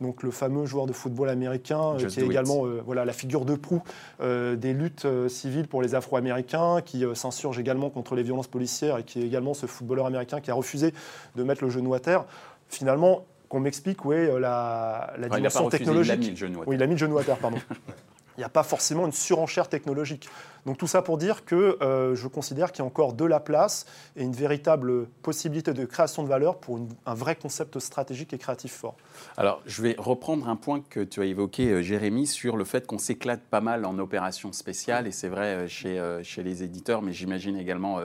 Donc 0.00 0.22
le 0.22 0.30
fameux 0.30 0.66
joueur 0.66 0.86
de 0.86 0.92
football 0.92 1.28
américain 1.28 1.96
qui 1.96 2.04
est 2.04 2.24
également 2.24 2.64
voilà, 2.84 3.04
la 3.04 3.12
figure 3.12 3.44
de 3.44 3.54
proue 3.54 3.80
des 4.20 4.72
luttes 4.72 5.06
civiles 5.28 5.68
pour 5.68 5.82
les 5.82 5.94
Afro-Américains, 5.94 6.80
qui 6.84 7.04
s'insurge 7.14 7.60
également 7.60 7.90
contre 7.90 8.16
les 8.16 8.24
violences 8.24 8.48
policières 8.48 8.98
et 8.98 9.04
qui 9.04 9.20
est 9.20 9.24
également 9.24 9.54
ce 9.54 9.66
footballeur 9.66 10.06
américain 10.06 10.40
qui 10.40 10.50
a 10.50 10.54
refusé 10.54 10.92
de 11.36 11.44
mettre 11.44 11.62
le 11.62 11.70
genou 11.70 11.94
à 11.94 12.00
terre. 12.00 12.24
Finalement, 12.68 13.24
qu'on 13.54 13.60
m'explique 13.60 14.04
où 14.04 14.12
est 14.12 14.28
euh, 14.28 14.40
la, 14.40 15.14
dimension 15.30 15.68
technologique. 15.68 16.12
il 16.12 16.12
a 16.12 16.16
mis 16.16 16.30
le 16.30 16.36
genou 16.36 16.58
à 16.58 16.64
terre. 16.64 16.68
Oui, 16.68 16.74
il 16.74 16.82
a 16.82 16.86
mis 16.86 16.94
le 16.94 16.98
genou 16.98 17.18
à 17.18 17.22
terre, 17.22 17.36
pardon. 17.36 17.58
il 18.36 18.40
n'y 18.40 18.44
a 18.44 18.48
pas 18.48 18.64
forcément 18.64 19.06
une 19.06 19.12
surenchère 19.12 19.68
technologique. 19.68 20.28
Donc 20.66 20.76
tout 20.76 20.88
ça 20.88 21.02
pour 21.02 21.18
dire 21.18 21.44
que 21.44 21.78
euh, 21.80 22.16
je 22.16 22.26
considère 22.26 22.72
qu'il 22.72 22.80
y 22.80 22.82
a 22.82 22.86
encore 22.86 23.12
de 23.12 23.24
la 23.24 23.38
place 23.38 23.86
et 24.16 24.24
une 24.24 24.32
véritable 24.32 25.06
possibilité 25.22 25.72
de 25.72 25.84
création 25.84 26.24
de 26.24 26.28
valeur 26.28 26.58
pour 26.58 26.80
un 27.06 27.14
vrai 27.14 27.36
concept 27.36 27.78
stratégique 27.78 28.32
et 28.32 28.38
créatif 28.38 28.72
fort. 28.72 28.96
Alors 29.36 29.62
je 29.66 29.82
vais 29.82 29.94
reprendre 29.96 30.48
un 30.48 30.56
point 30.56 30.80
que 30.80 30.98
tu 30.98 31.20
as 31.20 31.26
évoqué, 31.26 31.68
euh, 31.68 31.80
Jérémy, 31.80 32.26
sur 32.26 32.56
le 32.56 32.64
fait 32.64 32.88
qu'on 32.88 32.98
s'éclate 32.98 33.42
pas 33.42 33.60
mal 33.60 33.84
en 33.84 34.00
opérations 34.00 34.52
spéciales, 34.52 35.06
et 35.06 35.12
c'est 35.12 35.28
vrai 35.28 35.68
chez, 35.68 36.02
chez 36.24 36.42
les 36.42 36.64
éditeurs, 36.64 37.02
mais 37.02 37.12
j'imagine 37.12 37.56
également 37.56 38.00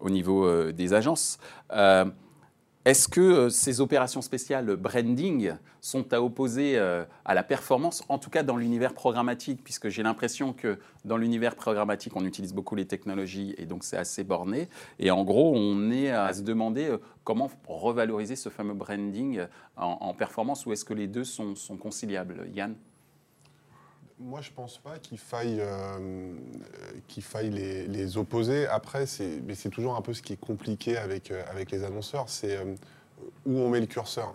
au 0.00 0.10
niveau 0.10 0.70
des 0.70 0.92
agences. 0.92 1.38
Est-ce 2.86 3.08
que 3.08 3.20
euh, 3.20 3.48
ces 3.50 3.82
opérations 3.82 4.22
spéciales 4.22 4.74
branding 4.76 5.52
sont 5.82 6.14
à 6.14 6.22
opposer 6.22 6.78
euh, 6.78 7.04
à 7.26 7.34
la 7.34 7.42
performance, 7.42 8.02
en 8.08 8.18
tout 8.18 8.30
cas 8.30 8.42
dans 8.42 8.56
l'univers 8.56 8.94
programmatique, 8.94 9.62
puisque 9.62 9.90
j'ai 9.90 10.02
l'impression 10.02 10.54
que 10.54 10.78
dans 11.04 11.18
l'univers 11.18 11.56
programmatique, 11.56 12.16
on 12.16 12.24
utilise 12.24 12.54
beaucoup 12.54 12.76
les 12.76 12.86
technologies 12.86 13.54
et 13.58 13.66
donc 13.66 13.84
c'est 13.84 13.98
assez 13.98 14.24
borné. 14.24 14.70
Et 14.98 15.10
en 15.10 15.24
gros, 15.24 15.52
on 15.54 15.90
est 15.90 16.10
à 16.10 16.32
se 16.32 16.40
demander 16.40 16.86
euh, 16.86 16.96
comment 17.22 17.50
revaloriser 17.68 18.34
ce 18.34 18.48
fameux 18.48 18.72
branding 18.72 19.42
en, 19.76 20.14
performance, 20.14 20.64
ou 20.64 20.72
est-ce 20.72 20.86
que 20.86 20.94
les 20.94 21.06
deux 21.06 21.24
sont, 21.24 21.54
sont 21.56 21.76
conciliables? 21.76 22.48
Yann? 22.54 22.76
Moi, 24.20 24.40
je 24.42 24.50
pense 24.50 24.78
pas 24.78 24.98
qu'il 24.98 25.18
faille, 25.18 25.58
euh, 25.60 26.34
qu'il 27.08 27.22
faille 27.22 27.50
les, 27.50 28.18
opposer. 28.18 28.66
Après, 28.66 29.06
c'est 29.06 29.70
toujours 29.70 29.96
un 29.96 30.02
peu 30.02 30.12
ce 30.12 30.22
qui 30.22 30.34
est 30.34 30.40
compliqué 30.40 30.96
avec, 30.96 31.30
euh, 31.30 31.42
avec 31.50 31.70
les 31.70 31.84
annonceurs, 31.84 32.28
c'est 32.28 32.56
euh, 32.56 32.74
où 33.46 33.58
on 33.58 33.70
met 33.70 33.80
le 33.80 33.86
curseur. 33.86 34.34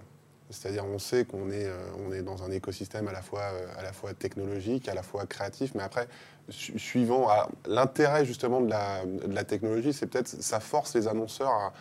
C'est-à-dire, 0.50 0.86
on 0.86 1.00
sait 1.00 1.26
qu'on 1.26 1.50
est, 1.50 1.68
on 2.06 2.14
est 2.14 2.22
dans 2.22 2.44
un 2.44 2.52
écosystème 2.52 3.08
à 3.08 3.12
la, 3.12 3.24
fois, 3.24 3.42
à 3.78 3.82
la 3.82 3.94
fois 3.94 4.14
technologique, 4.14 4.88
à 4.88 4.94
la 4.94 5.02
fois 5.02 5.26
créatif, 5.26 5.74
mais 5.74 5.82
après, 5.82 6.08
suivant 6.50 7.28
l'intérêt 7.66 8.26
justement 8.26 8.62
de 8.62 8.70
la, 8.70 9.06
de 9.06 9.34
la 9.34 9.44
technologie, 9.44 9.92
c'est 9.92 10.06
peut-être 10.06 10.28
ça 10.28 10.60
force 10.60 10.94
les 10.94 11.08
annonceurs 11.08 11.50
à, 11.50 11.74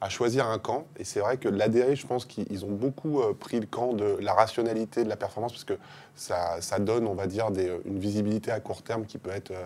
à 0.00 0.08
choisir 0.08 0.46
un 0.46 0.58
camp. 0.58 0.86
Et 0.98 1.04
c'est 1.04 1.20
vrai 1.20 1.36
que 1.36 1.48
l'ADR, 1.48 1.94
je 1.94 2.06
pense 2.06 2.24
qu'ils 2.24 2.64
ont 2.64 2.70
beaucoup 2.70 3.20
euh, 3.20 3.32
pris 3.32 3.60
le 3.60 3.66
camp 3.66 3.92
de 3.92 4.16
la 4.20 4.34
rationalité, 4.34 5.04
de 5.04 5.08
la 5.08 5.16
performance, 5.16 5.52
parce 5.52 5.64
que 5.64 5.78
ça, 6.14 6.60
ça 6.60 6.78
donne, 6.78 7.06
on 7.06 7.14
va 7.14 7.26
dire, 7.26 7.48
une 7.84 7.98
visibilité 7.98 8.50
à 8.50 8.60
court 8.60 8.82
terme 8.82 9.06
qui 9.06 9.18
peut 9.18 9.30
être 9.30 9.52
euh, 9.52 9.64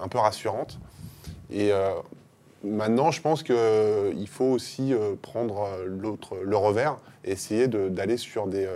un 0.00 0.08
peu 0.08 0.18
rassurante. 0.18 0.78
Et 1.50 1.72
euh, 1.72 1.90
Maintenant, 2.64 3.10
je 3.10 3.20
pense 3.20 3.42
qu'il 3.42 3.56
euh, 3.56 4.26
faut 4.26 4.44
aussi 4.44 4.94
euh, 4.94 5.16
prendre 5.20 5.64
euh, 5.64 5.84
l'autre, 5.86 6.36
le 6.36 6.56
revers 6.56 6.96
et 7.24 7.32
essayer 7.32 7.66
d'aller 7.66 8.16
sur 8.16 8.46
des, 8.46 8.68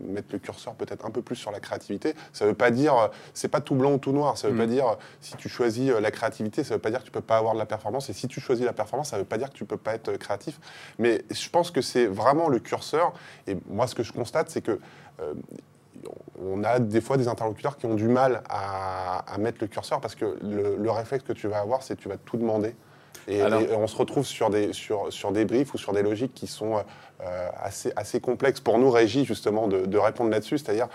mettre 0.00 0.28
le 0.32 0.38
curseur 0.38 0.74
peut-être 0.74 1.04
un 1.04 1.10
peu 1.10 1.22
plus 1.22 1.36
sur 1.36 1.50
la 1.50 1.60
créativité. 1.60 2.14
Ça 2.32 2.44
ne 2.44 2.50
veut 2.50 2.56
pas 2.56 2.70
dire, 2.70 3.10
c'est 3.34 3.48
pas 3.48 3.60
tout 3.60 3.74
blanc 3.74 3.92
ou 3.92 3.98
tout 3.98 4.12
noir. 4.12 4.38
Ça 4.38 4.48
ne 4.48 4.52
veut 4.52 4.58
pas 4.58 4.66
mm. 4.66 4.70
dire, 4.70 4.96
si 5.20 5.36
tu 5.36 5.50
choisis 5.50 5.90
la 5.90 6.10
créativité, 6.10 6.64
ça 6.64 6.70
ne 6.70 6.76
veut 6.76 6.80
pas 6.80 6.90
dire 6.90 7.00
que 7.00 7.04
tu 7.04 7.10
peux 7.10 7.20
pas 7.20 7.36
avoir 7.36 7.52
de 7.52 7.58
la 7.58 7.66
performance. 7.66 8.08
Et 8.08 8.14
si 8.14 8.28
tu 8.28 8.40
choisis 8.40 8.64
la 8.64 8.72
performance, 8.72 9.10
ça 9.10 9.16
ne 9.16 9.22
veut 9.22 9.28
pas 9.28 9.36
dire 9.36 9.50
que 9.50 9.56
tu 9.56 9.66
peux 9.66 9.76
pas 9.76 9.94
être 9.94 10.16
créatif. 10.16 10.58
Mais 10.98 11.22
je 11.30 11.50
pense 11.50 11.70
que 11.70 11.82
c'est 11.82 12.06
vraiment 12.06 12.48
le 12.48 12.60
curseur. 12.60 13.12
Et 13.46 13.58
moi, 13.68 13.86
ce 13.86 13.94
que 13.94 14.02
je 14.02 14.12
constate, 14.12 14.48
c'est 14.48 14.62
que 14.62 14.80
on 16.42 16.64
a 16.64 16.78
des 16.78 17.02
fois 17.02 17.18
des 17.18 17.28
interlocuteurs 17.28 17.76
qui 17.76 17.84
ont 17.84 17.94
du 17.94 18.08
mal 18.08 18.42
à, 18.48 19.36
mettre 19.38 19.58
le 19.60 19.66
curseur 19.66 20.00
parce 20.00 20.14
que 20.14 20.38
le, 20.42 20.76
le 20.76 20.90
réflexe 20.90 21.24
que 21.24 21.34
tu 21.34 21.46
vas 21.46 21.60
avoir, 21.60 21.82
c'est 21.82 21.94
que 21.96 22.00
tu 22.00 22.08
vas 22.08 22.16
tout 22.16 22.38
demander. 22.38 22.74
Et, 23.28 23.42
on 23.42 23.86
se 23.86 23.96
retrouve 23.96 24.26
sur 24.26 24.50
des, 24.50 24.72
sur, 24.72 25.12
sur 25.12 25.32
des 25.32 25.44
briefs 25.44 25.74
ou 25.74 25.78
sur 25.78 25.92
des 25.92 26.02
logiques 26.02 26.34
qui 26.34 26.46
sont 26.46 26.82
euh, 27.24 27.48
assez, 27.62 27.92
assez 27.94 28.20
complexes 28.20 28.58
pour 28.58 28.78
nous, 28.78 28.90
Régie, 28.90 29.24
justement, 29.24 29.68
de, 29.68 29.98
répondre 29.98 30.30
là-dessus. 30.30 30.58
C'est-à-dire, 30.58 30.88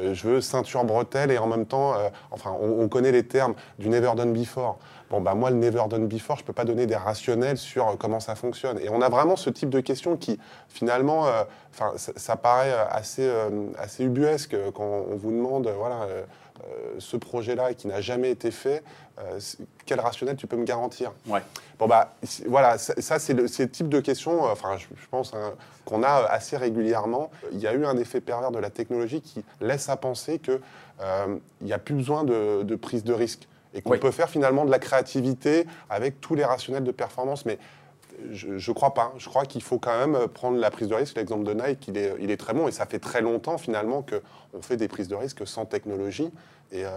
euh, 0.00 0.14
je 0.14 0.26
veux 0.26 0.40
ceinture 0.40 0.84
bretelle 0.84 1.30
et 1.30 1.38
en 1.38 1.46
même 1.46 1.64
temps, 1.64 1.94
euh, 1.94 2.08
enfin, 2.32 2.56
on, 2.60 2.88
connaît 2.88 3.12
les 3.12 3.24
termes 3.24 3.54
du 3.78 3.88
never 3.88 4.12
done 4.16 4.32
before. 4.32 4.78
Bon, 5.10 5.20
bah, 5.20 5.34
moi, 5.34 5.50
le 5.50 5.56
never 5.56 5.84
done 5.88 6.08
before, 6.08 6.36
je 6.36 6.42
ne 6.42 6.46
peux 6.46 6.52
pas 6.52 6.64
donner 6.64 6.86
des 6.86 6.96
rationnels 6.96 7.56
sur 7.56 7.96
comment 7.98 8.18
ça 8.18 8.34
fonctionne. 8.34 8.80
Et 8.80 8.88
on 8.88 9.00
a 9.00 9.08
vraiment 9.08 9.36
ce 9.36 9.48
type 9.48 9.70
de 9.70 9.78
questions 9.78 10.16
qui, 10.16 10.40
finalement, 10.68 11.26
enfin, 11.72 11.92
ça, 11.96 12.36
paraît 12.36 12.74
assez, 12.90 13.30
assez 13.78 14.04
ubuesque 14.04 14.56
quand 14.74 15.04
on 15.08 15.16
vous 15.16 15.30
demande, 15.30 15.68
voilà, 15.76 16.06
ce 16.98 17.16
projet-là 17.16 17.74
qui 17.74 17.88
n'a 17.88 18.00
jamais 18.00 18.30
été 18.30 18.52
fait, 18.52 18.84
euh, 19.20 19.38
quel 19.86 20.00
rationnel 20.00 20.36
tu 20.36 20.46
peux 20.46 20.56
me 20.56 20.64
garantir 20.64 21.12
ouais. 21.26 21.42
Bon, 21.78 21.86
bah, 21.86 22.14
voilà, 22.46 22.78
ça, 22.78 23.18
c'est 23.18 23.32
le, 23.32 23.48
type 23.48 23.88
de 23.88 24.00
questions, 24.00 24.46
euh, 24.46 24.52
enfin, 24.52 24.76
je, 24.76 24.86
pense, 25.10 25.34
hein, 25.34 25.52
qu'on 25.84 26.02
a 26.02 26.26
assez 26.28 26.56
régulièrement. 26.56 27.30
Il 27.52 27.58
y 27.58 27.66
a 27.66 27.74
eu 27.74 27.84
un 27.84 27.96
effet 27.96 28.20
pervers 28.20 28.50
de 28.50 28.58
la 28.58 28.70
technologie 28.70 29.20
qui 29.20 29.44
laisse 29.60 29.88
à 29.88 29.96
penser 29.96 30.38
qu'il 30.38 30.60
n'y 31.62 31.72
a 31.72 31.78
plus 31.78 31.94
besoin 31.94 32.24
de, 32.24 32.76
prise 32.76 33.04
de 33.04 33.12
risque 33.12 33.48
et 33.74 33.82
qu'on 33.82 33.98
peut 33.98 34.10
faire 34.10 34.28
finalement 34.28 34.64
de 34.64 34.70
la 34.70 34.78
créativité 34.78 35.66
avec 35.88 36.20
tous 36.20 36.34
les 36.34 36.44
rationnels 36.44 36.84
de 36.84 36.90
performance. 36.90 37.46
Mais 37.46 37.58
je 38.30 38.72
crois 38.72 38.94
pas. 38.94 39.14
Je 39.18 39.28
crois 39.28 39.44
qu'il 39.44 39.62
faut 39.62 39.78
quand 39.78 40.06
même 40.06 40.28
prendre 40.28 40.58
la 40.58 40.70
prise 40.70 40.88
de 40.88 40.94
risque. 40.94 41.16
L'exemple 41.16 41.44
de 41.44 41.54
Nike, 41.54 41.88
il 41.88 41.98
est, 41.98 42.14
il 42.20 42.30
est, 42.30 42.36
très 42.36 42.54
bon 42.54 42.68
et 42.68 42.72
ça 42.72 42.86
fait 42.86 42.98
très 42.98 43.20
longtemps 43.20 43.58
finalement 43.58 44.02
qu'on 44.02 44.62
fait 44.62 44.76
des 44.76 44.88
prises 44.88 45.08
de 45.08 45.14
risque 45.14 45.46
sans 45.46 45.66
technologie. 45.66 46.30
Et 46.72 46.84
euh, 46.84 46.90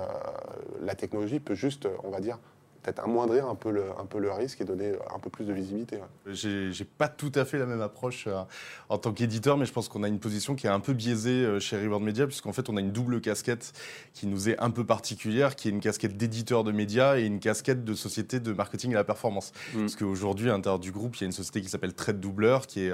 la 0.82 0.96
technologie 0.96 1.40
peut 1.40 1.56
juste, 1.56 1.88
on 2.04 2.10
va 2.10 2.20
dire, 2.20 2.38
peut-être 2.84 3.04
amoindrir 3.04 3.48
un 3.48 3.56
peu, 3.56 3.72
le, 3.72 3.86
un 3.98 4.06
peu 4.06 4.20
le 4.20 4.32
risque 4.32 4.62
et 4.62 4.66
donner 4.66 4.94
un 5.14 5.20
peu 5.20 5.30
plus 5.30 5.46
de 5.46 5.54
visibilité. 5.54 6.00
Je 6.28 6.72
J'ai 6.72 6.86
pas 6.86 7.08
tout 7.08 7.32
à 7.36 7.46
fait 7.46 7.58
la 7.58 7.66
même 7.66 7.82
approche 7.82 8.26
euh, 8.28 8.44
en 8.90 8.98
tant 8.98 9.14
qu'éditeur, 9.14 9.58
mais 9.58 9.66
je 9.66 9.72
pense 9.72 9.88
qu'on 9.88 10.04
a 10.04 10.08
une 10.08 10.20
position 10.20 10.56
qui 10.56 10.68
est 10.68 10.70
un 10.70 10.80
peu 10.80 10.94
biaisée 10.94 11.46
euh, 11.46 11.60
chez 11.60 11.78
Reward 11.78 12.04
Media, 12.04 12.28
puisqu'en 12.28 12.54
fait, 12.54 12.70
on 12.70 12.78
a 12.78 12.82
une 12.82 12.92
double 12.92 13.22
casquette 13.22 13.74
qui 14.14 14.28
nous 14.28 14.50
est 14.50 14.60
un 14.60 14.70
peu 14.70 14.86
particulière, 14.86 15.56
qui 15.56 15.70
est 15.70 15.72
une 15.72 15.80
casquette 15.80 16.18
d'éditeur 16.18 16.64
de 16.64 16.72
médias 16.72 17.18
et 17.18 17.26
une 17.26 17.40
casquette 17.40 17.86
de 17.86 17.94
société 17.94 18.40
de 18.40 18.52
marketing 18.52 18.92
et 18.92 18.96
la 18.96 19.04
performance. 19.04 19.54
Mm. 19.74 19.80
Parce 19.80 19.96
qu'aujourd'hui, 19.96 20.50
à 20.50 20.54
l'intérieur 20.54 20.80
du 20.80 20.92
groupe, 20.92 21.16
il 21.16 21.22
y 21.22 21.24
a 21.24 21.28
une 21.28 21.32
société 21.32 21.62
qui 21.62 21.70
s'appelle 21.70 21.94
Trade 21.94 22.20
Doubleur, 22.20 22.68
qui 22.68 22.86
est 22.86 22.92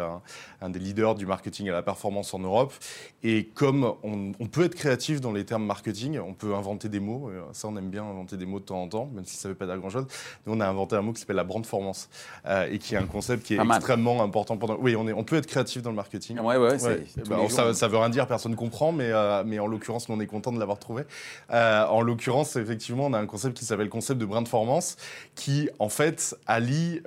un, 0.62 0.70
des 0.70 0.80
leaders 0.80 1.16
du 1.16 1.26
marketing 1.26 1.68
et 1.68 1.72
la 1.72 1.82
performance 1.82 2.34
en 2.34 2.40
Europe. 2.40 2.74
Et 3.24 3.46
comme 3.46 3.96
on, 4.04 4.32
on, 4.40 4.48
peut 4.48 4.66
être 4.66 4.76
créatif 4.76 5.20
dans 5.20 5.32
les 5.32 5.46
termes 5.46 5.66
marketing, 5.66 6.20
on 6.20 6.34
peut 6.34 6.54
inventer 6.54 6.90
des 6.90 7.00
mots, 7.00 7.32
ça 7.54 7.68
on 7.68 7.76
aime 7.78 7.90
bien 7.90 8.04
inventer 8.04 8.38
des 8.38 8.46
mots 8.46 8.60
de 8.60 8.66
temps 8.66 8.82
en 8.82 8.88
temps, 8.88 9.10
même 9.14 9.26
si 9.26 9.36
ça 9.36 9.48
ne 9.48 9.54
veut 9.54 9.58
pas 9.58 9.66
grand-chose. 9.80 10.06
Nous, 10.46 10.54
on 10.54 10.60
a 10.60 10.68
inventé 10.68 10.96
un 10.96 11.02
mot 11.02 11.14
qui 11.14 11.22
s'appelle 11.22 11.36
la 11.36 11.44
brandformance 11.44 12.10
euh, 12.46 12.68
et 12.72 12.80
qui 12.80 12.96
est 12.96 12.98
un 12.98 13.06
concept 13.06 13.44
qui 13.44 13.56
est 13.56 13.60
extrêmement 13.60 14.22
important 14.22 14.58
pendant. 14.58 14.78
Oui, 14.80 14.96
on, 14.96 15.08
est, 15.08 15.14
on 15.14 15.24
peut 15.24 15.38
être 15.38 15.48
créatif 15.48 15.82
dans 15.82 15.90
le 15.90 15.96
marketing. 15.96 16.40
Ouais, 16.40 16.58
ouais, 16.58 16.78
bah, 17.28 17.38
ça, 17.50 17.74
ça 17.74 17.88
veut 17.88 17.98
rien 17.98 18.10
dire, 18.10 18.28
personne 18.28 18.52
ne 18.52 18.58
comprend, 18.58 18.92
mais, 18.92 19.10
euh, 19.12 19.44
mais 19.46 19.60
en 19.60 19.68
l'occurrence, 19.68 20.08
on 20.10 20.20
est 20.20 20.28
content 20.28 20.52
de 20.52 20.60
l'avoir 20.60 20.80
trouvé. 20.80 21.04
Euh, 21.52 21.86
en 21.86 22.02
l'occurrence, 22.02 22.56
effectivement, 22.56 23.06
on 23.06 23.14
a 23.14 23.20
un 23.20 23.26
concept 23.26 23.58
qui 23.58 23.66
s'appelle 23.66 23.86
le 23.86 23.92
concept 23.92 24.20
de 24.20 24.26
brandformance 24.26 24.98
qui, 25.36 25.70
en 25.80 25.90
fait, 25.90 26.36
allie 26.48 27.02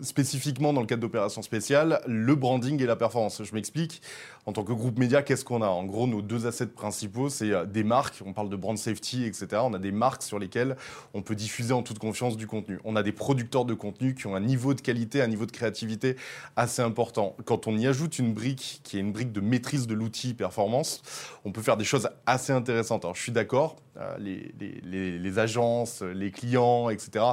spécifiquement 0.00 0.72
dans 0.72 0.80
le 0.80 0.86
cadre 0.86 1.02
d'opérations 1.02 1.42
spéciales 1.42 2.00
le 2.06 2.34
branding 2.34 2.82
et 2.82 2.86
la 2.86 2.96
performance. 2.96 3.42
Je 3.42 3.54
m'explique. 3.54 4.02
En 4.44 4.52
tant 4.52 4.64
que 4.64 4.72
groupe 4.72 4.98
média, 4.98 5.22
qu'est-ce 5.22 5.44
qu'on 5.44 5.62
a? 5.62 5.68
En 5.68 5.84
gros, 5.84 6.08
nos 6.08 6.20
deux 6.20 6.46
assets 6.46 6.66
principaux, 6.66 7.28
c'est 7.28 7.66
des 7.66 7.84
marques. 7.84 8.22
On 8.26 8.32
parle 8.32 8.48
de 8.48 8.56
brand 8.56 8.76
safety, 8.76 9.24
etc. 9.24 9.46
On 9.62 9.72
a 9.72 9.78
des 9.78 9.92
marques 9.92 10.24
sur 10.24 10.40
lesquelles 10.40 10.76
on 11.14 11.22
peut 11.22 11.36
diffuser 11.36 11.72
en 11.72 11.82
toute 11.82 12.00
confiance 12.00 12.36
du 12.36 12.48
contenu. 12.48 12.80
On 12.84 12.96
a 12.96 13.04
des 13.04 13.12
producteurs 13.12 13.64
de 13.64 13.74
contenu 13.74 14.16
qui 14.16 14.26
ont 14.26 14.34
un 14.34 14.40
niveau 14.40 14.74
de 14.74 14.80
qualité, 14.80 15.22
un 15.22 15.28
niveau 15.28 15.46
de 15.46 15.52
créativité 15.52 16.16
assez 16.56 16.82
important. 16.82 17.36
Quand 17.44 17.68
on 17.68 17.76
y 17.76 17.86
ajoute 17.86 18.18
une 18.18 18.34
brique 18.34 18.80
qui 18.82 18.96
est 18.96 19.00
une 19.00 19.12
brique 19.12 19.30
de 19.30 19.40
maîtrise 19.40 19.86
de 19.86 19.94
l'outil 19.94 20.34
performance, 20.34 21.02
on 21.44 21.52
peut 21.52 21.62
faire 21.62 21.76
des 21.76 21.84
choses 21.84 22.08
assez 22.26 22.52
intéressantes. 22.52 23.04
Alors 23.04 23.14
je 23.14 23.22
suis 23.22 23.32
d'accord, 23.32 23.76
euh, 23.98 24.16
les, 24.18 25.38
agences, 25.38 26.00
les 26.02 26.30
clients, 26.30 26.88
etc., 26.88 27.24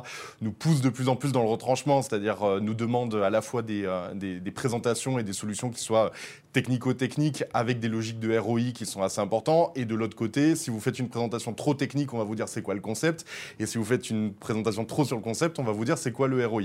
nous 0.42 0.51
poussent 0.51 0.82
de 0.82 0.89
plus 0.89 1.08
en 1.08 1.16
plus 1.16 1.32
dans 1.32 1.42
le 1.42 1.48
retranchement, 1.48 2.01
c'est-à-dire 2.01 2.44
euh, 2.44 2.60
nous 2.60 2.74
demandent 2.74 3.16
à 3.16 3.30
la 3.30 3.42
fois 3.42 3.62
euh, 3.70 4.13
des, 4.13 4.42
des, 4.42 4.51
présentations 4.51 5.20
et 5.20 5.24
des 5.24 5.32
solutions 5.32 5.70
qui 5.70 5.82
soient 5.82 6.12
technico-techniques 6.51 7.46
avec 7.54 7.80
des 7.80 7.88
logiques 7.88 8.20
de 8.20 8.38
ROI 8.38 8.72
qui 8.74 8.86
sont 8.86 9.01
assez 9.01 9.22
importants. 9.22 9.72
Et 9.75 9.86
de 9.86 9.96
l'autre 9.96 10.18
côté, 10.18 10.56
si 10.56 10.70
vous 10.70 10.82
faites 10.82 11.00
une 11.00 11.08
présentation 11.08 11.54
trop 11.54 11.74
technique, 11.74 12.13
on 12.13 12.18
va 12.18 12.25
vous 12.25 12.36
dire 12.36 12.50
c'est 12.50 12.62
quoi 12.62 12.74
le 12.74 12.82
concept. 12.82 13.25
Et 13.60 13.66
si 13.66 13.78
vous 13.78 13.86
faites 13.86 14.10
une 14.10 14.34
présentation 14.34 14.84
trop 14.84 15.06
sur 15.06 15.16
le 15.16 15.22
concept, 15.22 15.60
on 15.60 15.63
va 15.63 15.72
vous 15.72 15.86
dire 15.86 15.98
c'est 15.98 16.12
quoi 16.12 16.28
le 16.28 16.46
ROI. 16.46 16.63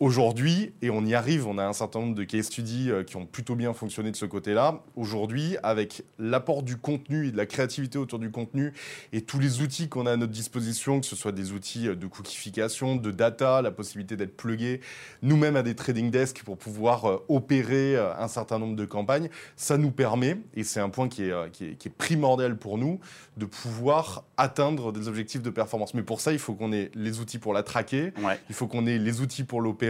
Aujourd'hui, 0.00 0.72
et 0.82 0.90
on 0.90 1.06
y 1.06 1.14
arrive, 1.14 1.46
on 1.46 1.56
a 1.56 1.64
un 1.64 1.72
certain 1.72 2.00
nombre 2.00 2.16
de 2.16 2.24
case 2.24 2.46
studies 2.46 2.90
euh, 2.90 3.04
qui 3.04 3.14
ont 3.14 3.26
plutôt 3.26 3.54
bien 3.54 3.72
fonctionné 3.72 4.10
de 4.10 4.16
ce 4.16 4.26
côté-là. 4.26 4.82
Aujourd'hui, 4.96 5.56
avec 5.62 6.02
l'apport 6.18 6.64
du 6.64 6.76
contenu 6.76 7.28
et 7.28 7.30
de 7.30 7.36
la 7.36 7.46
créativité 7.46 7.96
autour 7.96 8.18
du 8.18 8.28
contenu 8.32 8.72
et 9.12 9.20
tous 9.20 9.38
les 9.38 9.62
outils 9.62 9.88
qu'on 9.88 10.06
a 10.06 10.12
à 10.12 10.16
notre 10.16 10.32
disposition, 10.32 10.98
que 10.98 11.06
ce 11.06 11.14
soit 11.14 11.30
des 11.30 11.52
outils 11.52 11.86
euh, 11.86 11.94
de 11.94 12.08
cookification, 12.08 12.96
de 12.96 13.12
data, 13.12 13.62
la 13.62 13.70
possibilité 13.70 14.16
d'être 14.16 14.36
plugué 14.36 14.80
nous-mêmes 15.22 15.54
à 15.54 15.62
des 15.62 15.76
trading 15.76 16.10
desks 16.10 16.42
pour 16.42 16.58
pouvoir 16.58 17.04
euh, 17.04 17.24
opérer 17.28 17.96
un 17.96 18.26
certain 18.28 18.58
nombre 18.58 18.74
de 18.74 18.84
campagnes, 18.84 19.28
ça 19.54 19.78
nous 19.78 19.92
permet, 19.92 20.38
et 20.56 20.64
c'est 20.64 20.80
un 20.80 20.88
point 20.88 21.08
qui 21.08 21.22
est, 21.22 21.50
qui 21.52 21.66
est, 21.66 21.74
qui 21.76 21.86
est 21.86 21.94
primordial 21.96 22.56
pour 22.56 22.78
nous, 22.78 22.98
de 23.36 23.46
pouvoir 23.46 24.24
atteindre 24.36 24.92
des 24.92 25.06
objectifs 25.06 25.42
de 25.42 25.50
performance. 25.50 25.94
Mais 25.94 26.02
pour 26.02 26.20
ça, 26.20 26.32
il 26.32 26.40
faut 26.40 26.54
qu'on 26.54 26.72
ait 26.72 26.90
les 26.96 27.20
outils 27.20 27.38
pour 27.38 27.52
la 27.54 27.62
traquer, 27.62 28.12
Ouais. 28.24 28.40
il 28.48 28.54
faut 28.56 28.66
qu'on 28.66 28.86
ait 28.88 28.98
les 28.98 29.20
outils 29.20 29.44
pour 29.44 29.60
l'opérer. 29.60 29.83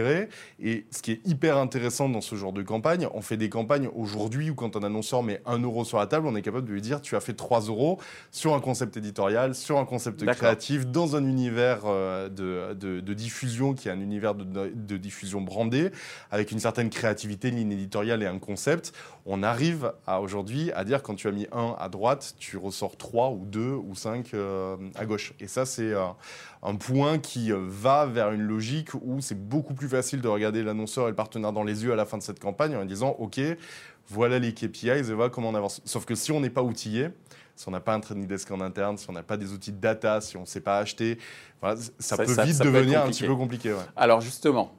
Et 0.59 0.85
ce 0.91 1.01
qui 1.01 1.11
est 1.11 1.21
hyper 1.25 1.57
intéressant 1.57 2.09
dans 2.09 2.21
ce 2.21 2.35
genre 2.35 2.53
de 2.53 2.61
campagne, 2.61 3.07
on 3.13 3.21
fait 3.21 3.37
des 3.37 3.49
campagnes 3.49 3.89
aujourd'hui 3.95 4.49
où 4.49 4.55
quand 4.55 4.75
un 4.75 4.83
annonceur 4.83 5.23
met 5.23 5.41
1 5.45 5.59
euro 5.59 5.85
sur 5.85 5.97
la 5.97 6.07
table, 6.07 6.27
on 6.27 6.35
est 6.35 6.41
capable 6.41 6.67
de 6.67 6.73
lui 6.73 6.81
dire 6.81 7.01
tu 7.01 7.15
as 7.15 7.19
fait 7.19 7.33
3 7.33 7.61
euros 7.61 7.99
sur 8.31 8.53
un 8.55 8.59
concept 8.59 8.97
éditorial, 8.97 9.55
sur 9.55 9.77
un 9.77 9.85
concept 9.85 10.23
créatif, 10.35 10.87
dans 10.87 11.15
un 11.15 11.25
univers 11.25 11.81
euh, 11.85 12.29
de, 12.29 12.73
de- 12.73 12.99
de 12.99 13.13
diffusion 13.13 13.73
qui 13.73 13.87
est 13.87 13.91
un 13.91 13.99
univers 14.01 14.35
de, 14.35 14.71
de 14.73 14.97
diffusion 14.97 15.41
brandé, 15.41 15.91
avec 16.31 16.51
une 16.51 16.59
certaine 16.59 16.89
créativité, 16.89 17.51
ligne 17.51 17.71
éditoriale 17.71 18.23
et 18.23 18.27
un 18.27 18.39
concept. 18.39 18.93
On 19.25 19.43
arrive 19.43 19.91
à 20.05 20.21
aujourd'hui 20.21 20.71
à 20.73 20.83
dire 20.83 21.01
quand 21.03 21.15
tu 21.15 21.27
as 21.27 21.31
mis 21.31 21.47
1 21.51 21.75
à 21.79 21.89
droite, 21.89 22.35
tu 22.37 22.57
ressors 22.57 22.97
3 22.97 23.31
ou 23.31 23.45
2 23.45 23.71
ou 23.71 23.95
5 23.95 24.31
à 24.95 25.05
gauche. 25.05 25.33
Et 25.39 25.47
ça, 25.47 25.65
c'est 25.65 25.91
euh, 25.93 26.05
un 26.67 26.75
point 26.75 27.19
qui 27.19 27.51
euh, 27.51 27.59
va 27.61 28.05
vers 28.07 28.31
une 28.31 28.41
logique 28.41 28.89
où 28.95 29.21
c'est 29.21 29.39
beaucoup 29.39 29.73
plus 29.75 29.87
facile 29.87 30.19
de 30.21 30.27
regarder 30.27 30.63
l'annonceur 30.63 31.05
et 31.05 31.09
le 31.11 31.15
partenaire 31.15 31.53
dans 31.53 31.63
les 31.63 31.83
yeux 31.83 31.93
à 31.93 31.95
la 31.95 32.05
fin 32.05 32.17
de 32.17 32.23
cette 32.23 32.39
campagne 32.39 32.75
en 32.75 32.85
disant 32.85 33.15
OK, 33.19 33.39
voilà 34.07 34.39
les 34.39 34.53
KPIs 34.53 34.89
et 34.89 35.13
voilà 35.13 35.29
comment 35.29 35.49
on 35.49 35.55
avance. 35.55 35.81
Sauf 35.85 36.05
que 36.05 36.15
si 36.15 36.31
on 36.31 36.39
n'est 36.39 36.49
pas 36.49 36.63
outillé, 36.63 37.09
si 37.55 37.67
on 37.67 37.71
n'a 37.71 37.79
pas 37.79 37.93
un 37.93 37.99
trading 37.99 38.25
desk 38.27 38.49
en 38.51 38.61
interne, 38.61 38.97
si 38.97 39.09
on 39.09 39.13
n'a 39.13 39.23
pas 39.23 39.37
des 39.37 39.53
outils 39.53 39.71
de 39.71 39.79
data, 39.79 40.21
si 40.21 40.37
on 40.37 40.41
ne 40.41 40.45
sait 40.45 40.59
pas 40.59 40.79
acheter, 40.79 41.19
voilà, 41.61 41.77
ça, 41.77 41.91
Ça- 41.99 42.17
peut 42.17 42.25
ça- 42.33 42.43
vite 42.45 42.55
ça 42.55 42.63
peut 42.63 42.69
être 42.69 42.75
devenir 42.75 43.03
un 43.03 43.07
petit 43.09 43.25
peu 43.27 43.35
compliqué. 43.35 43.71
ouais. 43.71 43.79
Alors 43.95 44.21
justement, 44.21 44.73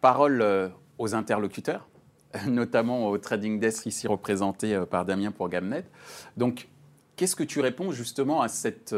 parole 0.00 0.40
euh, 0.40 0.68
aux 0.98 1.14
interlocuteurs, 1.16 1.88
notamment 2.46 3.08
au 3.08 3.18
trading 3.18 3.58
desk 3.58 3.86
ici 3.86 4.06
représenté 4.06 4.74
euh, 4.74 4.86
par 4.86 5.04
Damien 5.04 5.30
pour 5.32 5.48
Gamnet. 5.48 5.84
Donc, 6.36 6.68
qu'est-ce 7.16 7.36
que 7.36 7.44
tu 7.44 7.60
réponds 7.60 7.90
justement 7.92 8.40
à 8.40 8.48
cette, 8.48 8.92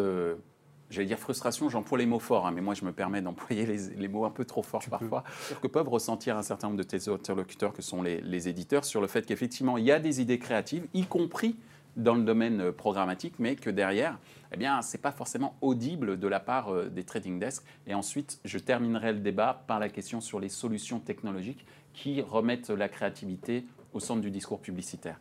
j'allais 0.90 1.07
dire 1.07 1.19
frustration, 1.19 1.69
j'emploie 1.69 1.99
les 1.99 2.07
mots 2.07 2.19
forts, 2.19 2.47
hein, 2.47 2.52
mais 2.52 2.61
moi 2.61 2.75
je 2.75 2.85
me 2.85 2.93
permets 2.93 3.23
d'employer 3.23 3.66
les, 3.66 3.97
les 3.97 4.09
mots 4.09 4.25
un 4.25 4.31
peu 4.31 4.45
trop 4.45 4.62
forts 4.62 4.85
parfois, 4.90 5.25
que 5.62 5.66
peuvent 5.66 5.88
ressentir 5.88 6.37
un 6.37 6.43
certain 6.43 6.69
nombre 6.69 6.78
de 6.78 6.85
tes 6.85 7.09
interlocuteurs 7.09 7.73
que 7.73 7.83
sont 7.83 8.02
les, 8.02 8.21
les 8.21 8.49
éditeurs 8.49 8.85
sur 8.85 9.00
le 9.00 9.07
fait 9.07 9.26
qu'effectivement 9.26 9.78
il 9.78 9.85
y 9.85 9.93
a 9.93 9.99
des 9.99 10.21
idées 10.21 10.38
créatives, 10.38 10.87
y 10.95 11.05
compris 11.05 11.57
dans 11.97 12.14
le 12.14 12.23
domaine 12.23 12.61
euh, 12.61 12.73
programmatique, 12.73 13.35
mais 13.38 13.57
que 13.57 13.71
derrière, 13.71 14.19
eh 14.52 14.57
bien, 14.57 14.83
c'est 14.83 15.00
pas 15.00 15.12
forcément 15.12 15.57
audible 15.61 16.19
de 16.19 16.28
la 16.28 16.40
part 16.40 16.73
euh, 16.73 16.88
des 16.88 17.05
trading 17.05 17.38
desks. 17.38 17.64
Et 17.87 17.95
ensuite, 17.95 18.38
je 18.45 18.59
terminerai 18.59 19.12
le 19.12 19.21
débat 19.21 19.64
par 19.66 19.81
la 19.81 19.88
question 19.88 20.21
sur 20.21 20.38
les 20.38 20.50
solutions 20.50 21.00
technologiques 21.00 21.64
qui 21.95 22.21
remettent 22.21 22.71
la 22.71 22.88
créativité 22.88 23.64
au 23.95 24.00
centre 24.00 24.21
du 24.21 24.31
discours 24.31 24.61
publicitaire. 24.61 25.19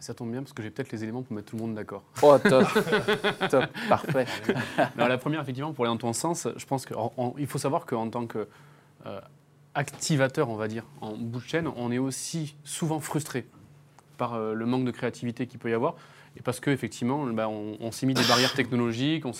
Ça 0.00 0.12
tombe 0.12 0.30
bien 0.30 0.42
parce 0.42 0.52
que 0.52 0.62
j'ai 0.62 0.70
peut-être 0.70 0.92
les 0.92 1.02
éléments 1.02 1.22
pour 1.22 1.34
mettre 1.34 1.50
tout 1.50 1.56
le 1.56 1.62
monde 1.62 1.74
d'accord. 1.74 2.02
Oh, 2.22 2.36
top, 2.38 2.66
top, 3.50 3.64
parfait. 3.88 4.26
Alors, 4.96 5.08
la 5.08 5.18
première, 5.18 5.40
effectivement, 5.40 5.72
pour 5.72 5.84
aller 5.84 5.94
dans 5.94 5.98
ton 5.98 6.12
sens, 6.12 6.48
je 6.56 6.66
pense 6.66 6.84
qu'il 6.84 7.46
faut 7.46 7.58
savoir 7.58 7.86
qu'en 7.86 8.10
tant 8.10 8.26
que 8.26 8.48
euh, 9.06 9.20
activateur, 9.74 10.50
on 10.50 10.56
va 10.56 10.68
dire, 10.68 10.84
en 11.00 11.12
bout 11.12 11.40
de 11.40 11.44
chaîne, 11.44 11.68
on 11.76 11.92
est 11.92 11.98
aussi 11.98 12.56
souvent 12.64 13.00
frustré 13.00 13.46
par 14.16 14.34
euh, 14.34 14.54
le 14.54 14.66
manque 14.66 14.84
de 14.84 14.90
créativité 14.90 15.46
qu'il 15.46 15.58
peut 15.58 15.70
y 15.70 15.74
avoir. 15.74 15.94
Et 16.36 16.42
parce 16.42 16.60
qu'effectivement, 16.60 17.24
bah, 17.26 17.48
on, 17.48 17.76
on 17.80 17.92
s'est 17.92 18.06
mis 18.06 18.14
des 18.14 18.24
barrières 18.24 18.54
technologiques, 18.54 19.24
on 19.24 19.32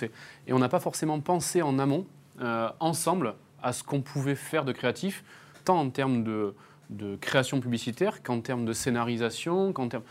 et 0.46 0.52
on 0.52 0.58
n'a 0.58 0.68
pas 0.68 0.80
forcément 0.80 1.18
pensé 1.20 1.62
en 1.62 1.78
amont, 1.78 2.06
euh, 2.40 2.68
ensemble, 2.80 3.34
à 3.62 3.72
ce 3.72 3.82
qu'on 3.82 4.00
pouvait 4.00 4.34
faire 4.36 4.64
de 4.64 4.72
créatif, 4.72 5.24
tant 5.64 5.78
en 5.78 5.90
termes 5.90 6.22
de, 6.22 6.54
de 6.90 7.16
création 7.16 7.60
publicitaire 7.60 8.22
qu'en 8.22 8.40
termes 8.40 8.64
de 8.64 8.72
scénarisation, 8.72 9.72
qu'en 9.72 9.88
termes... 9.88 10.04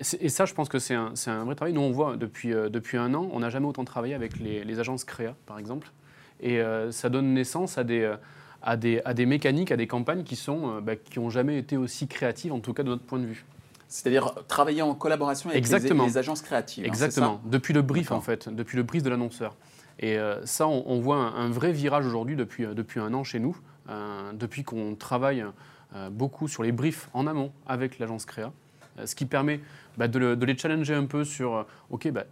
C'est- 0.00 0.20
et 0.22 0.28
ça, 0.28 0.44
je 0.44 0.54
pense 0.54 0.68
que 0.68 0.78
c'est 0.78 0.94
un, 0.94 1.44
vrai 1.44 1.54
travail. 1.54 1.72
Nous, 1.72 1.80
on 1.80 1.90
voit 1.92 2.16
depuis, 2.16 2.52
euh, 2.52 2.68
depuis 2.68 2.96
un 2.98 3.14
an, 3.14 3.28
on 3.32 3.40
n'a 3.40 3.50
jamais 3.50 3.66
autant 3.66 3.84
travaillé 3.84 4.14
avec 4.14 4.38
les, 4.38 4.64
les 4.64 4.80
agences 4.80 5.04
créa, 5.04 5.34
par 5.46 5.58
exemple. 5.58 5.90
Et 6.40 6.60
euh, 6.60 6.90
ça 6.92 7.08
donne 7.08 7.32
naissance 7.34 7.78
à 7.78 7.84
des, 7.84 8.00
euh, 8.02 8.16
à, 8.62 8.76
des, 8.76 9.00
à 9.04 9.14
des 9.14 9.26
mécaniques, 9.26 9.70
à 9.72 9.76
des 9.76 9.86
campagnes 9.86 10.24
qui 10.24 10.40
euh, 10.48 10.80
bah, 10.80 10.92
n'ont 11.16 11.30
jamais 11.30 11.58
été 11.58 11.76
aussi 11.76 12.08
créatives, 12.08 12.52
en 12.52 12.60
tout 12.60 12.72
cas 12.72 12.82
de 12.82 12.88
notre 12.88 13.02
point 13.04 13.18
de 13.18 13.26
vue. 13.26 13.44
C'est-à-dire 13.88 14.34
travailler 14.48 14.82
en 14.82 14.94
collaboration 14.94 15.48
avec 15.50 15.62
les, 15.62 15.74
Exactement. 15.74 16.04
les 16.06 16.18
agences 16.18 16.42
créatives. 16.42 16.84
hein, 16.84 16.88
Exactement, 16.88 17.40
depuis 17.46 17.72
le 17.72 17.80
brief 17.82 18.10
en 18.12 18.20
fait, 18.20 18.48
depuis 18.48 18.76
le 18.76 18.82
brief 18.82 19.02
de 19.02 19.08
l'annonceur. 19.10 19.56
Et 19.98 20.18
euh, 20.18 20.44
ça, 20.44 20.68
on, 20.68 20.84
on 20.86 21.00
voit 21.00 21.16
un, 21.16 21.34
un 21.46 21.48
vrai 21.50 21.72
virage 21.72 22.06
aujourd'hui 22.06 22.36
depuis, 22.36 22.66
depuis 22.66 23.00
un 23.00 23.14
an 23.14 23.24
chez 23.24 23.38
nous, 23.40 23.56
depuis 24.34 24.64
qu'on 24.64 24.94
travaille 24.94 25.42
beaucoup 26.10 26.46
sur 26.48 26.62
les 26.62 26.72
briefs 26.72 27.08
en 27.14 27.26
amont 27.26 27.50
avec 27.66 27.98
l'agence 27.98 28.26
créa, 28.26 28.52
ce 29.06 29.14
qui 29.14 29.26
permet 29.26 29.60
bah, 29.96 30.08
de, 30.08 30.18
le- 30.18 30.36
de 30.36 30.46
les 30.46 30.56
challenger 30.56 30.94
un 30.94 31.06
peu 31.06 31.24
sur, 31.24 31.54
euh, 31.56 31.62
ok, 31.90 32.10
bah, 32.10 32.24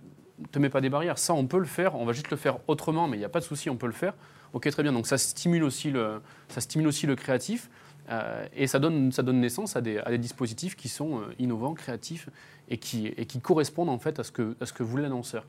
te 0.53 0.59
mets 0.59 0.69
pas 0.69 0.81
des 0.81 0.91
barrières, 0.91 1.19
ça 1.19 1.33
on 1.35 1.47
peut 1.47 1.59
le 1.59 1.65
faire, 1.65 1.95
on 1.95 2.05
va 2.05 2.13
juste 2.13 2.31
le 2.31 2.37
faire 2.37 2.59
autrement, 2.69 3.09
mais 3.09 3.17
il 3.17 3.21
n'y 3.21 3.25
a 3.27 3.31
pas 3.31 3.41
de 3.41 3.45
souci, 3.45 3.71
on 3.71 3.77
peut 3.77 3.87
le 3.87 3.93
faire. 3.93 4.15
Ok, 4.53 4.69
très 4.71 4.83
bien, 4.83 4.93
donc 4.93 5.07
ça 5.07 5.19
stimule 5.19 5.65
aussi 5.65 5.91
le, 5.91 6.21
ça 6.49 6.61
stimule 6.61 6.87
aussi 6.89 7.07
le 7.07 7.17
créatif. 7.17 7.69
euh, 8.11 8.47
et 8.55 8.67
ça 8.67 8.79
donne, 8.79 9.11
ça 9.13 9.23
donne 9.23 9.41
naissance 9.41 9.75
à 9.77 9.81
des, 9.81 10.01
dispositifs 10.19 10.77
qui 10.77 10.89
sont 10.89 11.21
euh, 11.21 11.35
innovants, 11.39 11.75
créatifs 11.75 12.29
et 12.69 12.79
qui, 12.79 13.09
et 13.09 13.27
qui 13.27 13.41
correspondent 13.41 13.89
en 13.89 13.99
fait 13.99 14.19
à 14.21 14.25
ce 14.25 14.31
que, 14.31 14.55
à 14.61 14.67
ce 14.67 14.73
que 14.73 14.83
voulait 14.85 15.03
l'annonceur. 15.03 15.45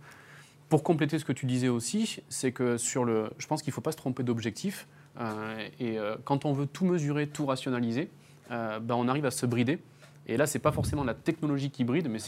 Pour 0.69 0.83
compléter 0.83 1.17
ce 1.19 1.25
que 1.25 1.31
tu 1.33 1.45
disais 1.45 1.69
aussi, 1.69 2.19
c'est 2.29 2.51
que 2.51 2.77
sur 2.77 3.05
le, 3.05 3.29
je 3.37 3.47
pense 3.47 3.61
qu'il 3.61 3.71
ne 3.71 3.75
faut 3.75 3.81
pas 3.81 3.91
se 3.93 3.97
tromper 3.97 4.23
d'objectif. 4.23 4.87
euh, 5.19 5.67
et 5.79 5.97
euh, 5.97 6.15
quand 6.25 6.45
on 6.45 6.53
veut 6.53 6.65
tout 6.67 6.85
mesurer, 6.85 7.27
tout 7.27 7.45
rationaliser, 7.45 8.09
euh, 8.51 8.79
ben, 8.79 8.95
on 8.95 9.07
arrive 9.07 9.25
à 9.25 9.31
se 9.31 9.45
brider. 9.45 9.79
Et 10.27 10.37
là, 10.37 10.45
c'est 10.45 10.59
pas 10.59 10.71
forcément 10.71 11.03
la 11.03 11.13
technologie 11.13 11.71
qui 11.71 11.83
bride, 11.83 12.09
mais 12.09 12.19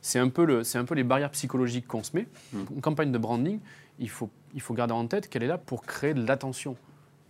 c'est 0.00 0.18
un, 0.18 0.28
peu 0.28 0.44
le- 0.44 0.62
un 0.76 0.84
peu 0.84 0.94
les 0.94 1.04
barrières 1.04 1.30
psychologiques 1.30 1.86
qu'on 1.86 2.02
se 2.02 2.16
met. 2.16 2.26
Une 2.54 2.80
campagne 2.80 3.12
de 3.12 3.18
branding, 3.18 3.60
il 3.98 4.08
faut, 4.08 4.30
il 4.54 4.60
faut 4.60 4.74
garder 4.74 4.94
en 4.94 5.06
tête 5.06 5.28
qu'elle 5.28 5.42
est 5.42 5.48
là 5.48 5.58
pour 5.58 5.82
créer 5.82 6.14
de 6.14 6.26
l'attention. 6.26 6.76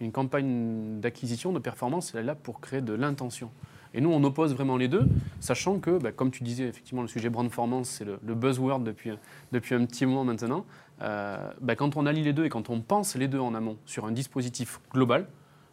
Une 0.01 0.13
campagne 0.13 1.01
d'acquisition, 1.01 1.53
de 1.53 1.59
performance, 1.59 2.13
elle 2.15 2.21
est 2.21 2.25
là 2.25 2.35
pour 2.35 2.61
créer 2.61 2.81
de 2.81 2.93
l'intention. 2.93 3.51
Et 3.95 4.01
nous, 4.01 4.11
on 4.11 4.25
oppose 4.25 4.55
vraiment 4.55 4.77
les 4.79 4.89
deux, 4.89 5.07
sachant 5.41 5.79
que, 5.79 5.99
bah, 5.99 6.13
comme 6.13 6.31
tu 6.31 6.45
disais, 6.45 6.65
effectivement, 6.65 7.03
le 7.03 7.09
sujet 7.09 7.29
brandformance, 7.29 7.89
c'est 7.91 8.05
le, 8.05 8.19
le 8.25 8.35
buzzword 8.35 8.81
depuis, 8.81 9.11
depuis 9.53 9.75
un 9.75 9.85
petit 9.85 10.07
moment 10.07 10.25
maintenant. 10.25 10.65
Euh, 11.03 11.37
bah, 11.61 11.75
quand 11.77 11.97
on 11.97 12.07
allie 12.07 12.23
les 12.23 12.33
deux 12.33 12.45
et 12.47 12.49
quand 12.49 12.71
on 12.71 12.81
pense 12.81 13.17
les 13.17 13.29
deux 13.29 13.41
en 13.41 13.55
amont 13.55 13.77
sur 13.85 14.07
un 14.07 14.13
dispositif 14.13 14.81
global, 14.93 15.27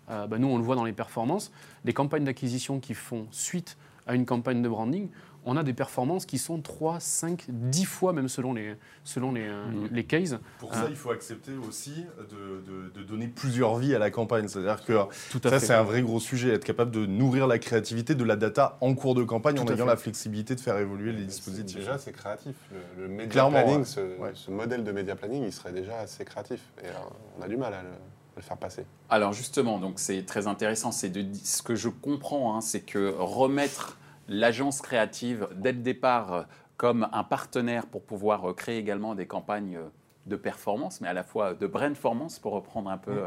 euh, 0.10 0.28
bah, 0.28 0.38
nous, 0.38 0.48
on 0.48 0.58
le 0.58 0.64
voit 0.64 0.76
dans 0.76 0.84
les 0.86 0.92
performances, 0.92 1.52
les 1.86 1.94
campagnes 1.94 2.26
d'acquisition 2.26 2.80
qui 2.80 2.94
font 2.94 3.28
suite 3.32 3.78
à 4.10 4.16
une 4.16 4.26
campagne 4.26 4.62
de 4.64 4.68
branding, 4.68 5.10
on 5.46 5.56
a 5.56 5.64
des 5.64 5.74
performances 5.74 6.26
qui 6.26 6.38
sont 6.38 6.60
3, 6.62 7.00
5, 7.00 7.46
10 7.48 7.86
fois 7.86 8.12
même 8.12 8.28
selon 8.28 8.54
les, 8.54 8.76
selon 9.04 9.32
les, 9.32 9.48
euh, 9.48 9.64
les 9.92 10.04
cases. 10.04 10.36
Pour 10.58 10.72
Ah. 10.74 10.82
ça, 10.84 10.88
il 10.90 10.96
faut 10.96 11.12
accepter 11.12 11.52
aussi 11.68 12.06
de, 12.30 12.62
de- 12.70 12.90
de 12.90 13.04
donner 13.04 13.28
plusieurs 13.28 13.76
vies 13.78 13.96
à 13.96 14.00
la 14.00 14.10
campagne. 14.12 14.48
C'est-à-dire 14.48 14.84
que 14.84 14.94
Tout 15.32 15.40
à 15.46 15.52
ça, 15.52 15.60
c'est 15.60 15.74
un 15.74 15.84
vrai 15.84 16.02
gros 16.02 16.20
sujet, 16.20 16.50
être 16.54 16.66
capable 16.66 16.92
de 16.92 17.06
nourrir 17.06 17.48
la 17.48 17.58
créativité 17.60 18.16
de 18.16 18.24
la 18.24 18.36
data 18.36 18.78
en 18.82 18.96
cours 18.96 19.16
de 19.16 19.24
campagne 19.24 19.56
Tout 19.56 19.62
en 19.64 19.68
ayant 19.68 19.86
fait. 19.86 19.92
la 19.92 19.96
flexibilité 19.98 20.56
de 20.56 20.60
faire 20.60 20.78
évoluer 20.78 21.14
les 21.14 21.24
dispositifs. 21.24 21.78
Déjà, 21.78 21.98
c'est 22.00 22.12
créatif. 22.12 22.56
Le, 22.98 23.04
le 23.04 23.08
media 23.08 23.28
Clairement, 23.28 23.62
planning, 23.62 23.80
ouais. 23.80 23.86
ce, 23.86 24.00
Ouais. 24.20 24.32
ce 24.34 24.52
modèle 24.52 24.84
de 24.84 24.92
média 24.92 25.16
planning, 25.16 25.44
il 25.46 25.54
serait 25.54 25.72
déjà 25.72 26.00
assez 26.00 26.26
créatif. 26.26 26.62
Et 26.84 26.88
euh, 26.88 26.92
on 27.40 27.44
a 27.44 27.48
du 27.48 27.56
mal 27.56 27.74
à 27.74 27.82
le, 27.82 27.88
à 27.88 28.36
le 28.36 28.42
faire 28.42 28.58
passer. 28.58 28.86
Alors 29.10 29.32
justement, 29.32 29.78
donc 29.80 30.00
c'est 30.00 30.26
très 30.26 30.48
intéressant. 30.48 30.92
C'est 30.92 31.10
de 31.10 31.26
ce 31.44 31.62
que 31.62 31.76
je 31.76 31.88
comprends, 31.88 32.56
hein, 32.58 32.62
c'est 32.62 32.82
que 32.82 33.14
remettre 33.18 33.96
l'agence 34.30 34.82
créative 34.82 35.48
dès 35.56 35.72
le 35.74 35.80
départ 35.80 36.34
euh, 36.34 36.44
comme 36.78 37.10
un 37.12 37.24
partenaire 37.26 37.86
pour 37.88 38.04
pouvoir 38.04 38.50
euh, 38.50 38.54
créer 38.54 38.78
également 38.78 39.16
des 39.16 39.28
campagnes 39.28 39.76
euh, 39.78 39.90
de 40.26 40.36
performance, 40.36 41.02
mais 41.02 41.08
à 41.08 41.14
la 41.14 41.24
fois 41.24 41.56
de 41.56 41.66
brandformance, 41.66 42.38
pour 42.38 42.52
reprendre 42.54 42.92
un 42.92 43.00
peu 43.00 43.20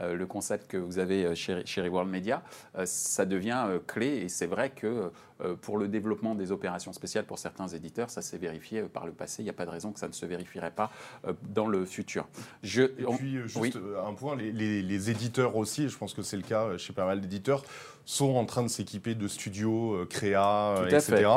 euh, 0.00 0.14
le 0.14 0.26
concept 0.26 0.66
que 0.68 0.76
vous 0.76 0.98
avez 0.98 1.36
chez, 1.36 1.64
chez 1.64 1.80
Reworld 1.80 2.10
Media, 2.10 2.42
euh, 2.76 2.86
ça 2.86 3.24
devient 3.24 3.66
euh, 3.68 3.78
clé. 3.86 4.06
Et 4.16 4.28
c'est 4.28 4.46
vrai 4.48 4.70
que 4.70 5.12
pour 5.62 5.78
le 5.78 5.88
développement 5.88 6.34
des 6.34 6.52
opérations 6.52 6.92
spéciales 6.92 7.24
pour 7.24 7.38
certains 7.38 7.68
éditeurs, 7.68 8.10
ça 8.10 8.20
s'est 8.20 8.36
vérifié 8.36 8.82
par 8.82 9.06
le 9.06 9.12
passé. 9.12 9.40
Il 9.42 9.44
n'y 9.44 9.50
a 9.50 9.54
pas 9.54 9.64
de 9.64 9.70
raison 9.70 9.90
que 9.92 9.98
ça 9.98 10.06
ne 10.08 10.12
se 10.12 10.26
vérifierait 10.26 10.70
pas 10.72 10.90
dans 11.48 11.66
le 11.66 11.86
futur. 11.86 12.26
Je, 12.62 12.82
Et 12.82 13.06
puis, 13.16 13.38
juste 13.44 13.56
oui. 13.56 13.72
un 14.06 14.12
point, 14.12 14.36
les, 14.36 14.52
les- 14.52 14.82
les 14.82 15.10
éditeurs 15.10 15.56
aussi, 15.56 15.88
je 15.88 15.96
pense 15.96 16.12
que 16.12 16.20
c'est 16.20 16.36
le 16.36 16.42
cas 16.42 16.76
chez 16.76 16.92
pas 16.92 17.06
mal 17.06 17.22
d'éditeurs, 17.22 17.62
sont 18.10 18.34
en 18.34 18.44
train 18.44 18.62
de 18.62 18.68
s'équiper 18.68 19.14
de 19.14 19.28
studios, 19.28 19.94
euh, 19.94 20.06
créa, 20.06 20.76
euh, 20.78 20.88
etc. 20.88 21.28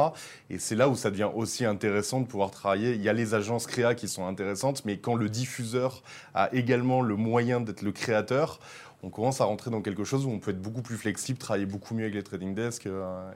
Et 0.50 0.58
c'est 0.58 0.76
là 0.76 0.90
où 0.90 0.96
ça 0.96 1.12
devient 1.12 1.30
aussi 1.34 1.66
intéressant 1.66 2.20
de 2.20 2.26
pouvoir 2.26 2.52
travailler. 2.52 2.94
Il 2.94 3.02
y 3.02 3.10
a 3.10 3.14
les 3.14 3.34
agences 3.34 3.68
créa 3.68 3.96
qui 3.96 4.08
sont 4.08 4.26
intéressantes, 4.26 4.84
mais 4.86 4.98
quand 4.98 5.16
le 5.16 5.30
diffuseur 5.30 6.04
a 6.34 6.54
également 6.54 7.02
le 7.02 7.16
moyen 7.16 7.62
d'être 7.62 7.82
le 7.82 7.92
créateur, 7.92 8.60
on 9.04 9.10
commence 9.10 9.42
à 9.42 9.46
rentrer 9.46 9.70
dans 9.70 9.82
quelque 9.82 10.04
chose 10.04 10.26
où 10.26 10.30
on 10.30 10.40
peut 10.40 10.52
être 10.52 10.62
beaucoup 10.62 10.82
plus 10.82 10.98
flexible, 10.98 11.38
travailler 11.38 11.66
beaucoup 11.66 11.94
mieux 11.94 12.04
avec 12.04 12.16
les 12.16 12.24
trading 12.24 12.56
desks 12.56 12.88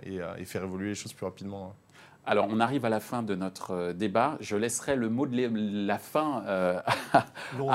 et, 0.04 0.20
et 0.38 0.46
faire 0.46 0.64
évoluer 0.64 0.90
les 0.90 0.96
choses 0.96 1.14
plus 1.14 1.26
rapidement. 1.26 1.76
Alors, 2.30 2.48
on 2.52 2.60
arrive 2.60 2.84
à 2.84 2.90
la 2.90 3.00
fin 3.00 3.24
de 3.24 3.36
notre 3.36 3.72
euh, 3.72 3.94
débat. 3.94 4.36
Je 4.42 4.58
laisserai 4.58 4.98
le 4.98 5.08
mot 5.08 5.26
de 5.26 5.88
la 5.88 5.98
fin 5.98 6.44
euh, 6.46 6.78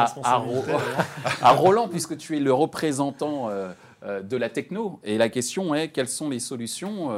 à, 1.43 1.53
Roland, 1.53 1.89
puisque 1.89 2.19
tu 2.19 2.37
es 2.37 2.41
le 2.41 2.53
représentant 2.53 3.49
euh, 3.49 3.73
de 4.05 4.37
la 4.37 4.51
techno. 4.51 5.01
Et 5.05 5.19
la 5.19 5.29
question 5.29 5.75
est, 5.75 5.91
quelles 5.91 6.09
sont 6.09 6.29
les 6.29 6.41
solutions 6.41 7.11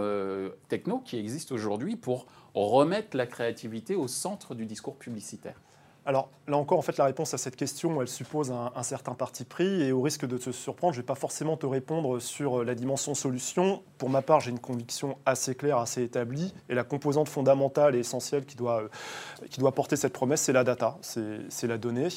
techno 0.68 0.98
qui 0.98 1.18
existent 1.18 1.54
aujourd'hui 1.54 1.96
pour 1.96 2.26
remettre 2.54 3.16
la 3.16 3.26
créativité 3.26 3.94
au 3.94 4.08
centre 4.08 4.54
du 4.54 4.66
discours 4.66 4.96
publicitaire? 4.96 5.60
Alors 6.06 6.28
là 6.46 6.56
encore, 6.56 6.78
en 6.78 6.82
fait, 6.82 6.96
la 6.98 7.04
réponse 7.04 7.34
à 7.34 7.38
cette 7.38 7.56
question, 7.56 8.00
elle 8.02 8.08
suppose 8.08 8.52
un, 8.52 8.82
certain 8.82 9.14
parti 9.14 9.44
pris 9.44 9.82
et 9.82 9.92
au 9.92 10.02
risque 10.02 10.26
de 10.26 10.36
te 10.36 10.50
surprendre, 10.50 10.92
je 10.92 10.98
ne 10.98 11.02
vais 11.02 11.06
pas 11.06 11.14
forcément 11.14 11.56
te 11.56 11.66
répondre 11.66 12.20
sur 12.20 12.60
euh, 12.60 12.64
la 12.64 12.74
dimension 12.74 13.14
solution. 13.14 13.82
Pour 13.98 14.10
ma 14.10 14.20
part, 14.20 14.40
j'ai 14.40 14.50
une 14.50 14.58
conviction 14.58 15.16
assez 15.24 15.54
claire, 15.54 15.78
assez 15.78 16.02
établie 16.02 16.52
et 16.68 16.74
la 16.74 16.84
composante 16.84 17.28
fondamentale 17.28 17.94
et 17.96 18.00
essentielle 18.00 18.44
qui 18.44 18.56
doit, 18.56 18.82
euh, 18.82 18.88
qui 19.48 19.60
doit 19.60 19.72
porter 19.72 19.96
cette 19.96 20.12
promesse, 20.12 20.42
c'est 20.42 20.52
la 20.52 20.64
data, 20.64 20.98
c'est 21.00 21.66
la 21.66 21.78
donnée. 21.78 22.08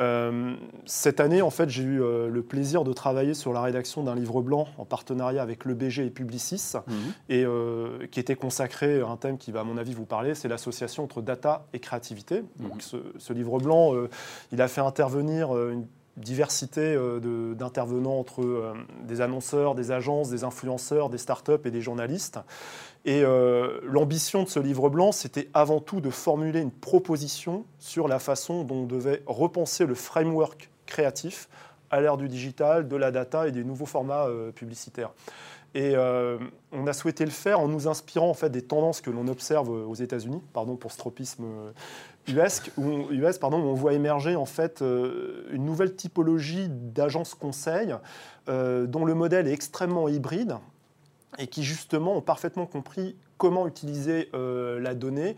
Euh, 0.00 0.54
cette 0.86 1.20
année, 1.20 1.42
en 1.42 1.50
fait, 1.50 1.68
j'ai 1.68 1.82
eu 1.82 1.98
le 1.98 2.42
plaisir 2.42 2.82
de 2.82 2.92
travailler 2.92 3.34
sur 3.34 3.52
la 3.52 3.62
rédaction 3.62 4.02
d'un 4.02 4.14
livre 4.14 4.42
blanc 4.42 4.66
en 4.78 4.84
partenariat 4.84 5.42
avec 5.42 5.64
l'EBG 5.64 6.06
et 6.06 6.10
Publicis 6.10 6.74
mhm. 6.86 6.94
et 7.28 7.44
qui 8.08 8.20
était 8.20 8.36
consacré 8.36 9.00
à 9.00 9.06
un 9.06 9.16
thème 9.16 9.38
qui 9.38 9.52
va, 9.52 9.60
à 9.60 9.64
mon 9.64 9.76
avis, 9.76 9.94
vous 9.94 10.06
parler, 10.06 10.34
c'est 10.34 10.48
l'association 10.48 11.04
entre 11.04 11.22
data 11.22 11.66
et 11.72 11.78
créativité. 11.78 12.42
Donc, 12.58 12.74
mhm. 12.92 13.02
ce, 13.18 13.27
ce 13.28 13.32
livre 13.34 13.58
blanc, 13.58 13.94
euh, 13.94 14.08
il 14.52 14.62
a 14.62 14.68
fait 14.68 14.80
intervenir 14.80 15.54
euh, 15.54 15.72
une 15.72 15.86
diversité 16.16 16.80
euh, 16.80 17.54
d'intervenants 17.54 18.18
entre 18.18 18.74
des 19.04 19.20
annonceurs, 19.20 19.76
des 19.76 19.92
agences, 19.92 20.30
des 20.30 20.42
influenceurs, 20.42 21.10
des 21.10 21.18
startups 21.18 21.64
et 21.64 21.70
des 21.70 21.80
journalistes. 21.80 22.40
Et 23.04 23.22
l'ambition 23.84 24.42
de 24.42 24.48
ce 24.48 24.58
livre 24.58 24.90
blanc, 24.90 25.12
c'était 25.12 25.48
avant 25.54 25.80
tout 25.80 26.00
de 26.02 26.10
formuler 26.10 26.60
une 26.60 26.72
proposition 26.72 27.64
sur 27.78 28.06
la 28.06 28.18
façon 28.18 28.64
dont 28.64 28.82
on 28.82 28.86
devait 28.86 29.22
repenser 29.26 29.86
le 29.86 29.94
framework 29.94 30.68
créatif 30.84 31.48
à 31.90 32.02
l'ère 32.02 32.18
du 32.18 32.28
digital, 32.28 32.86
de 32.86 32.96
la 32.96 33.10
data 33.10 33.48
et 33.48 33.52
des 33.52 33.64
nouveaux 33.64 33.86
formats 33.86 34.26
publicitaires. 34.54 35.12
Et 35.74 35.94
on 36.72 36.86
a 36.86 36.92
souhaité 36.92 37.24
le 37.24 37.30
faire 37.30 37.60
en 37.60 37.68
nous 37.68 37.88
inspirant 37.88 38.30
en 38.30 38.34
fait 38.34 38.50
des 38.50 38.62
tendances 38.62 39.00
que 39.00 39.10
l'on 39.10 39.28
observe 39.28 39.68
aux 39.68 39.94
États-Unis, 39.94 40.40
pardon 40.52 40.76
pour 40.76 40.92
ce 40.92 40.98
tropisme 40.98 41.44
US, 42.28 42.62
où, 42.76 42.82
on, 42.82 43.52
on 43.52 43.74
voit 43.74 43.94
émerger 43.94 44.36
en 44.36 44.44
fait 44.44 44.82
euh, 44.82 45.46
une 45.50 45.64
nouvelle 45.64 45.94
typologie 45.94 46.68
d'agences 46.68 47.34
conseil 47.34 47.94
euh, 48.48 48.86
dont 48.86 49.04
le 49.04 49.14
modèle 49.14 49.48
est 49.48 49.52
extrêmement 49.52 50.08
hybride 50.08 50.56
et 51.38 51.46
qui 51.46 51.62
justement 51.62 52.16
ont 52.16 52.20
parfaitement 52.20 52.66
compris 52.66 53.16
comment 53.36 53.66
utiliser 53.66 54.28
euh, 54.34 54.80
la 54.80 54.94
donnée 54.94 55.36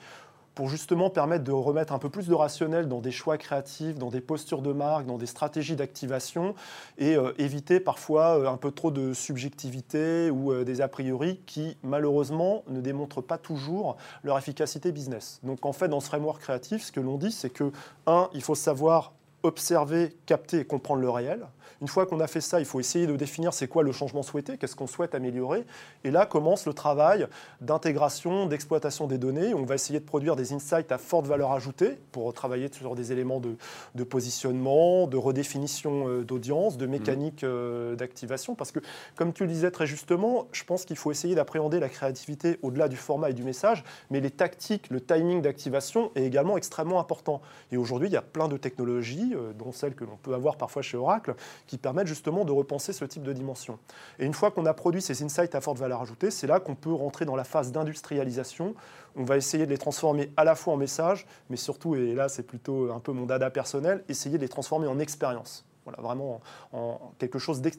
pour 0.55 0.69
justement 0.69 1.11
permettre 1.11 1.45
de 1.45 1.53
remettre 1.53 1.93
un 1.93 1.99
peu 1.99 2.09
plus 2.09 2.27
de 2.27 2.35
rationnel 2.35 2.89
dans 2.89 3.01
des 3.01 3.11
choix 3.11 3.39
créatifs, 3.39 3.99
dans 3.99 4.11
des 4.11 4.21
postures 4.21 4.63
de 4.63 4.73
marque, 4.73 5.07
dans 5.07 5.19
des 5.19 5.27
stratégies 5.27 5.77
d'activation 5.77 6.55
et 6.99 7.17
euh, 7.17 7.33
éviter 7.39 7.81
parfois 7.81 8.39
euh, 8.39 8.47
un 8.47 8.57
peu 8.57 8.71
trop 8.71 8.91
de 8.91 9.15
subjectivité 9.15 10.31
ou 10.31 10.53
euh, 10.53 10.65
des 10.65 10.81
a 10.81 10.89
priori 10.89 11.41
qui 11.47 11.77
malheureusement 11.83 12.65
ne 12.69 12.81
démontrent 12.81 13.23
pas 13.23 13.39
toujours 13.39 13.97
leur 14.23 14.39
efficacité 14.39 14.93
business. 14.93 15.41
Donc 15.43 15.65
en 15.65 15.73
fait 15.73 15.89
dans 15.89 16.01
ce 16.01 16.07
framework 16.07 16.41
créatif, 16.41 16.83
ce 16.83 16.93
que 16.93 17.01
l'on 17.01 17.17
dit 17.17 17.33
c'est 17.33 17.51
que 17.51 17.73
un, 18.07 18.29
il 18.35 18.43
faut 18.43 18.55
savoir 18.55 19.13
observer, 19.43 20.17
capter 20.27 20.61
et 20.61 20.65
comprendre 20.65 21.01
le 21.01 21.11
réel. 21.11 21.47
Une 21.81 21.89
fois 21.89 22.07
qu'on 22.07 22.21
a 22.21 22.27
fait 22.27 22.41
ça, 22.41 22.61
il 22.61 22.67
faut 22.67 22.81
essayer 22.81 23.07
de 23.07 23.17
définir 23.17 23.53
c'est 23.53 23.69
quoi 23.69 23.83
le 23.83 23.93
changement 23.93 24.23
souhaité, 24.23 24.59
qu'est-ce 24.59 24.77
qu'on 24.77 24.87
souhaite 24.87 25.15
améliorer. 25.15 25.65
Et 26.05 26.11
là 26.11 26.27
commence 26.27 26.67
le 26.67 26.73
travail 26.73 27.27
d'intégration, 27.61 28.47
d'exploitation 28.47 29.07
des 29.07 29.19
données. 29.19 29.55
On 29.55 29.65
va 29.65 29.75
essayer 29.75 30.01
de 30.01 30.05
produire 30.05 30.37
des 30.37 30.53
insights 30.53 30.93
à 30.93 30.99
forte 30.99 31.27
valeur 31.27 31.53
ajoutée 31.53 31.99
pour 32.13 32.33
travailler 32.33 32.69
sur 32.73 32.95
des 32.95 33.13
éléments 33.13 33.41
de, 33.41 34.05
positionnement, 34.05 35.07
de 35.07 35.17
redéfinition 35.17 36.09
euh, 36.09 36.25
d'audience, 36.25 36.77
de 36.77 36.87
mécanique 36.87 37.45
euh, 37.45 37.95
d'activation. 37.97 38.55
Parce 38.55 38.73
que, 38.73 38.81
comme 39.17 39.33
tu 39.33 39.45
le 39.45 39.51
disais 39.51 39.71
très 39.71 39.87
justement, 39.87 40.49
je 40.53 40.65
pense 40.65 40.85
qu'il 40.85 40.97
faut 40.97 41.11
essayer 41.11 41.35
d'appréhender 41.35 41.81
la 41.81 41.89
créativité 41.89 42.59
au-delà 42.63 42.89
du 42.89 42.97
format 42.97 43.31
et 43.31 43.35
du 43.35 43.45
message, 43.45 43.85
mais 44.11 44.21
les 44.21 44.31
tactiques, 44.31 44.91
le 44.91 45.01
timing 45.01 45.43
d'activation 45.43 46.11
est 46.15 46.25
également 46.25 46.57
extrêmement 46.57 47.01
important. 47.01 47.41
Et 47.73 47.77
aujourd'hui, 47.77 48.09
il 48.09 48.13
y 48.13 48.17
a 48.17 48.23
plein 48.23 48.49
de 48.49 48.57
technologies, 48.57 49.35
euh, 49.35 49.53
dont 49.53 49.73
celles 49.73 49.95
que 49.95 50.05
l'on 50.05 50.17
peut 50.17 50.35
avoir 50.35 50.57
parfois 50.57 50.83
chez 50.83 50.97
Oracle, 50.97 51.35
qui 51.67 51.79
permettent 51.79 52.07
justement 52.07 52.45
de 52.45 52.53
repenser 52.53 52.93
ce 52.93 53.05
type 53.05 53.23
de 53.23 53.33
dimension. 53.33 53.79
Et 54.19 54.27
une 54.27 54.35
fois 54.35 54.51
qu'on 54.51 54.67
a 54.67 54.75
produit 54.75 55.03
ces 55.03 55.23
insights 55.23 55.55
à 55.55 55.61
forte 55.61 55.79
valeur 55.79 56.03
ajoutée, 56.03 56.31
c'est 56.31 56.47
là 56.47 56.61
qu'on 56.61 56.75
peut 56.75 56.93
rentrer 56.93 57.25
dans 57.25 57.37
la 57.37 57.45
phase 57.45 57.73
d'industrialisation. 57.73 58.75
On 59.17 59.25
va 59.25 59.37
essayer 59.37 59.67
de 59.67 59.71
les 59.71 59.79
transformer 59.79 60.33
à 60.37 60.45
la 60.45 60.55
fois 60.55 60.75
en 60.75 60.77
messages, 60.77 61.27
mais 61.49 61.57
surtout, 61.57 61.95
et 61.95 62.15
là 62.15 62.29
c'est 62.29 62.43
plutôt 62.43 62.93
un 62.93 63.01
peu 63.01 63.13
mon 63.13 63.27
dada 63.27 63.51
personnel, 63.51 64.05
essayer 64.09 64.37
de 64.37 64.43
les 64.43 64.49
transformer 64.49 64.87
en 64.87 64.99
expérience. 64.99 65.65
Voilà, 65.85 66.03
vraiment 66.03 66.41
en, 66.73 67.13
quelque 67.19 67.39
chose 67.39 67.63
de, 67.63 67.71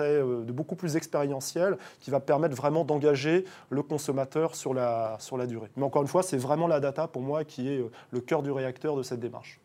euh, 0.00 0.44
de 0.44 0.52
beaucoup 0.52 0.76
plus 0.76 0.96
expérientiel 0.96 1.78
qui 2.00 2.10
va 2.10 2.20
permettre 2.20 2.54
vraiment 2.54 2.84
d'engager 2.84 3.44
le 3.70 3.82
consommateur 3.82 4.54
sur 4.54 4.74
la, 4.74 5.16
sur 5.20 5.38
la 5.38 5.46
durée. 5.46 5.70
Mais 5.76 5.84
encore 5.84 6.02
une 6.02 6.08
fois, 6.08 6.22
c'est 6.22 6.36
vraiment 6.36 6.66
la 6.66 6.80
data 6.80 7.08
pour 7.08 7.22
moi 7.22 7.44
qui 7.44 7.68
est 7.68 7.78
euh, 7.78 7.90
le 8.10 8.20
cœur 8.20 8.42
du 8.42 8.50
réacteur 8.50 8.94
de 8.94 9.02
cette 9.02 9.20
démarche. 9.20 9.58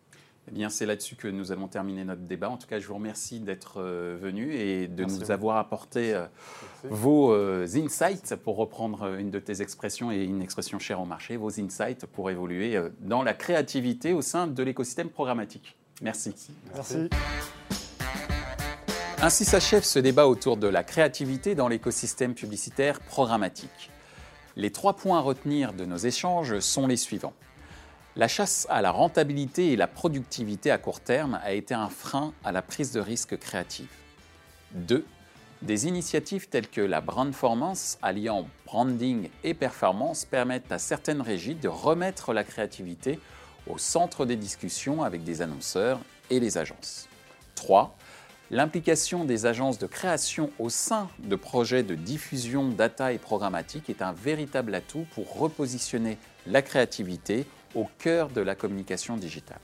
Eh 0.47 0.51
bien, 0.51 0.69
c'est 0.69 0.85
là-dessus 0.85 1.15
que 1.15 1.27
nous 1.27 1.51
allons 1.51 1.67
terminer 1.67 2.03
notre 2.03 2.21
débat. 2.21 2.49
En 2.49 2.57
tout 2.57 2.67
cas, 2.67 2.79
je 2.79 2.87
vous 2.87 2.95
remercie 2.95 3.39
d'être 3.39 3.75
euh, 3.77 4.17
venu 4.19 4.53
et 4.55 4.87
de 4.87 5.05
nous 5.05 5.31
avoir 5.31 5.57
apporté 5.57 6.13
euh, 6.13 6.25
vos 6.83 7.31
euh, 7.31 7.67
insights, 7.75 8.35
pour 8.35 8.57
reprendre 8.57 9.15
une 9.19 9.29
de 9.29 9.39
tes 9.39 9.61
expressions 9.61 10.11
et 10.11 10.23
une 10.23 10.41
expression 10.41 10.79
chère 10.79 10.99
au 10.99 11.05
marché, 11.05 11.37
vos 11.37 11.59
insights 11.59 12.05
pour 12.07 12.31
évoluer 12.31 12.79
dans 13.01 13.21
la 13.21 13.33
créativité 13.33 14.13
au 14.13 14.21
sein 14.21 14.47
de 14.47 14.63
l'écosystème 14.63 15.09
programmatique. 15.09 15.77
Merci. 16.01 16.33
Merci. 16.73 17.09
Ainsi 19.21 19.45
s'achève 19.45 19.83
ce 19.83 19.99
débat 19.99 20.27
autour 20.27 20.57
de 20.57 20.67
la 20.67 20.83
créativité 20.83 21.53
dans 21.53 21.67
l'écosystème 21.67 22.33
publicitaire 22.33 22.99
programmatique. 22.99 23.91
Les 24.55 24.71
trois 24.71 24.95
points 24.95 25.19
à 25.19 25.21
retenir 25.21 25.73
de 25.73 25.85
nos 25.85 25.97
échanges 25.97 26.59
sont 26.59 26.87
les 26.87 26.97
suivants. 26.97 27.33
La 28.17 28.27
chasse 28.27 28.67
à 28.69 28.81
la 28.81 28.91
rentabilité 28.91 29.71
et 29.71 29.77
la 29.77 29.87
productivité 29.87 30.69
à 30.69 30.77
court 30.77 30.99
terme 30.99 31.39
a 31.45 31.53
été 31.53 31.73
un 31.73 31.87
frein 31.87 32.33
à 32.43 32.51
la 32.51 32.61
prise 32.61 32.91
de 32.91 32.99
risque 32.99 33.39
créative. 33.39 33.87
2. 34.73 35.05
Des 35.61 35.87
initiatives 35.87 36.49
telles 36.49 36.67
que 36.67 36.81
la 36.81 36.99
brandformance, 36.99 37.97
alliant 38.01 38.47
branding 38.65 39.29
et 39.45 39.53
performance, 39.53 40.25
permettent 40.25 40.73
à 40.73 40.77
certaines 40.77 41.21
régies 41.21 41.55
de 41.55 41.69
remettre 41.69 42.33
la 42.33 42.43
créativité 42.43 43.17
au 43.65 43.77
centre 43.77 44.25
des 44.25 44.35
discussions 44.35 45.03
avec 45.03 45.23
des 45.23 45.41
annonceurs 45.41 46.01
et 46.29 46.41
les 46.41 46.57
agences. 46.57 47.07
3. 47.55 47.95
L'implication 48.49 49.23
des 49.23 49.45
agences 49.45 49.77
de 49.77 49.87
création 49.87 50.51
au 50.59 50.69
sein 50.69 51.07
de 51.19 51.37
projets 51.37 51.83
de 51.83 51.95
diffusion 51.95 52.67
data 52.67 53.13
et 53.13 53.19
programmatique 53.19 53.89
est 53.89 54.01
un 54.01 54.11
véritable 54.11 54.75
atout 54.75 55.05
pour 55.15 55.37
repositionner 55.39 56.17
la 56.45 56.61
créativité 56.61 57.45
au 57.75 57.87
cœur 57.99 58.29
de 58.29 58.41
la 58.41 58.55
communication 58.55 59.17
digitale. 59.17 59.59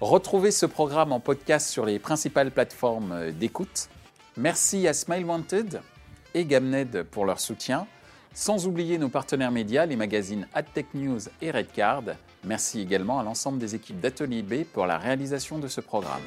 Retrouvez 0.00 0.50
ce 0.50 0.66
programme 0.66 1.12
en 1.12 1.20
podcast 1.20 1.68
sur 1.68 1.86
les 1.86 1.98
principales 1.98 2.50
plateformes 2.50 3.30
d'écoute. 3.32 3.88
Merci 4.36 4.88
à 4.88 4.92
Smile 4.92 5.24
Wanted 5.24 5.80
et 6.34 6.44
Gamned 6.44 7.04
pour 7.04 7.24
leur 7.24 7.40
soutien, 7.40 7.86
sans 8.34 8.66
oublier 8.66 8.98
nos 8.98 9.08
partenaires 9.08 9.52
médias, 9.52 9.86
les 9.86 9.96
magazines 9.96 10.48
AdTech 10.52 10.92
News 10.94 11.20
et 11.40 11.50
Redcard. 11.50 12.02
Merci 12.44 12.80
également 12.80 13.20
à 13.20 13.22
l'ensemble 13.22 13.58
des 13.58 13.74
équipes 13.74 14.00
d'Atelier 14.00 14.42
B 14.42 14.64
pour 14.64 14.86
la 14.86 14.98
réalisation 14.98 15.58
de 15.58 15.68
ce 15.68 15.80
programme. 15.80 16.22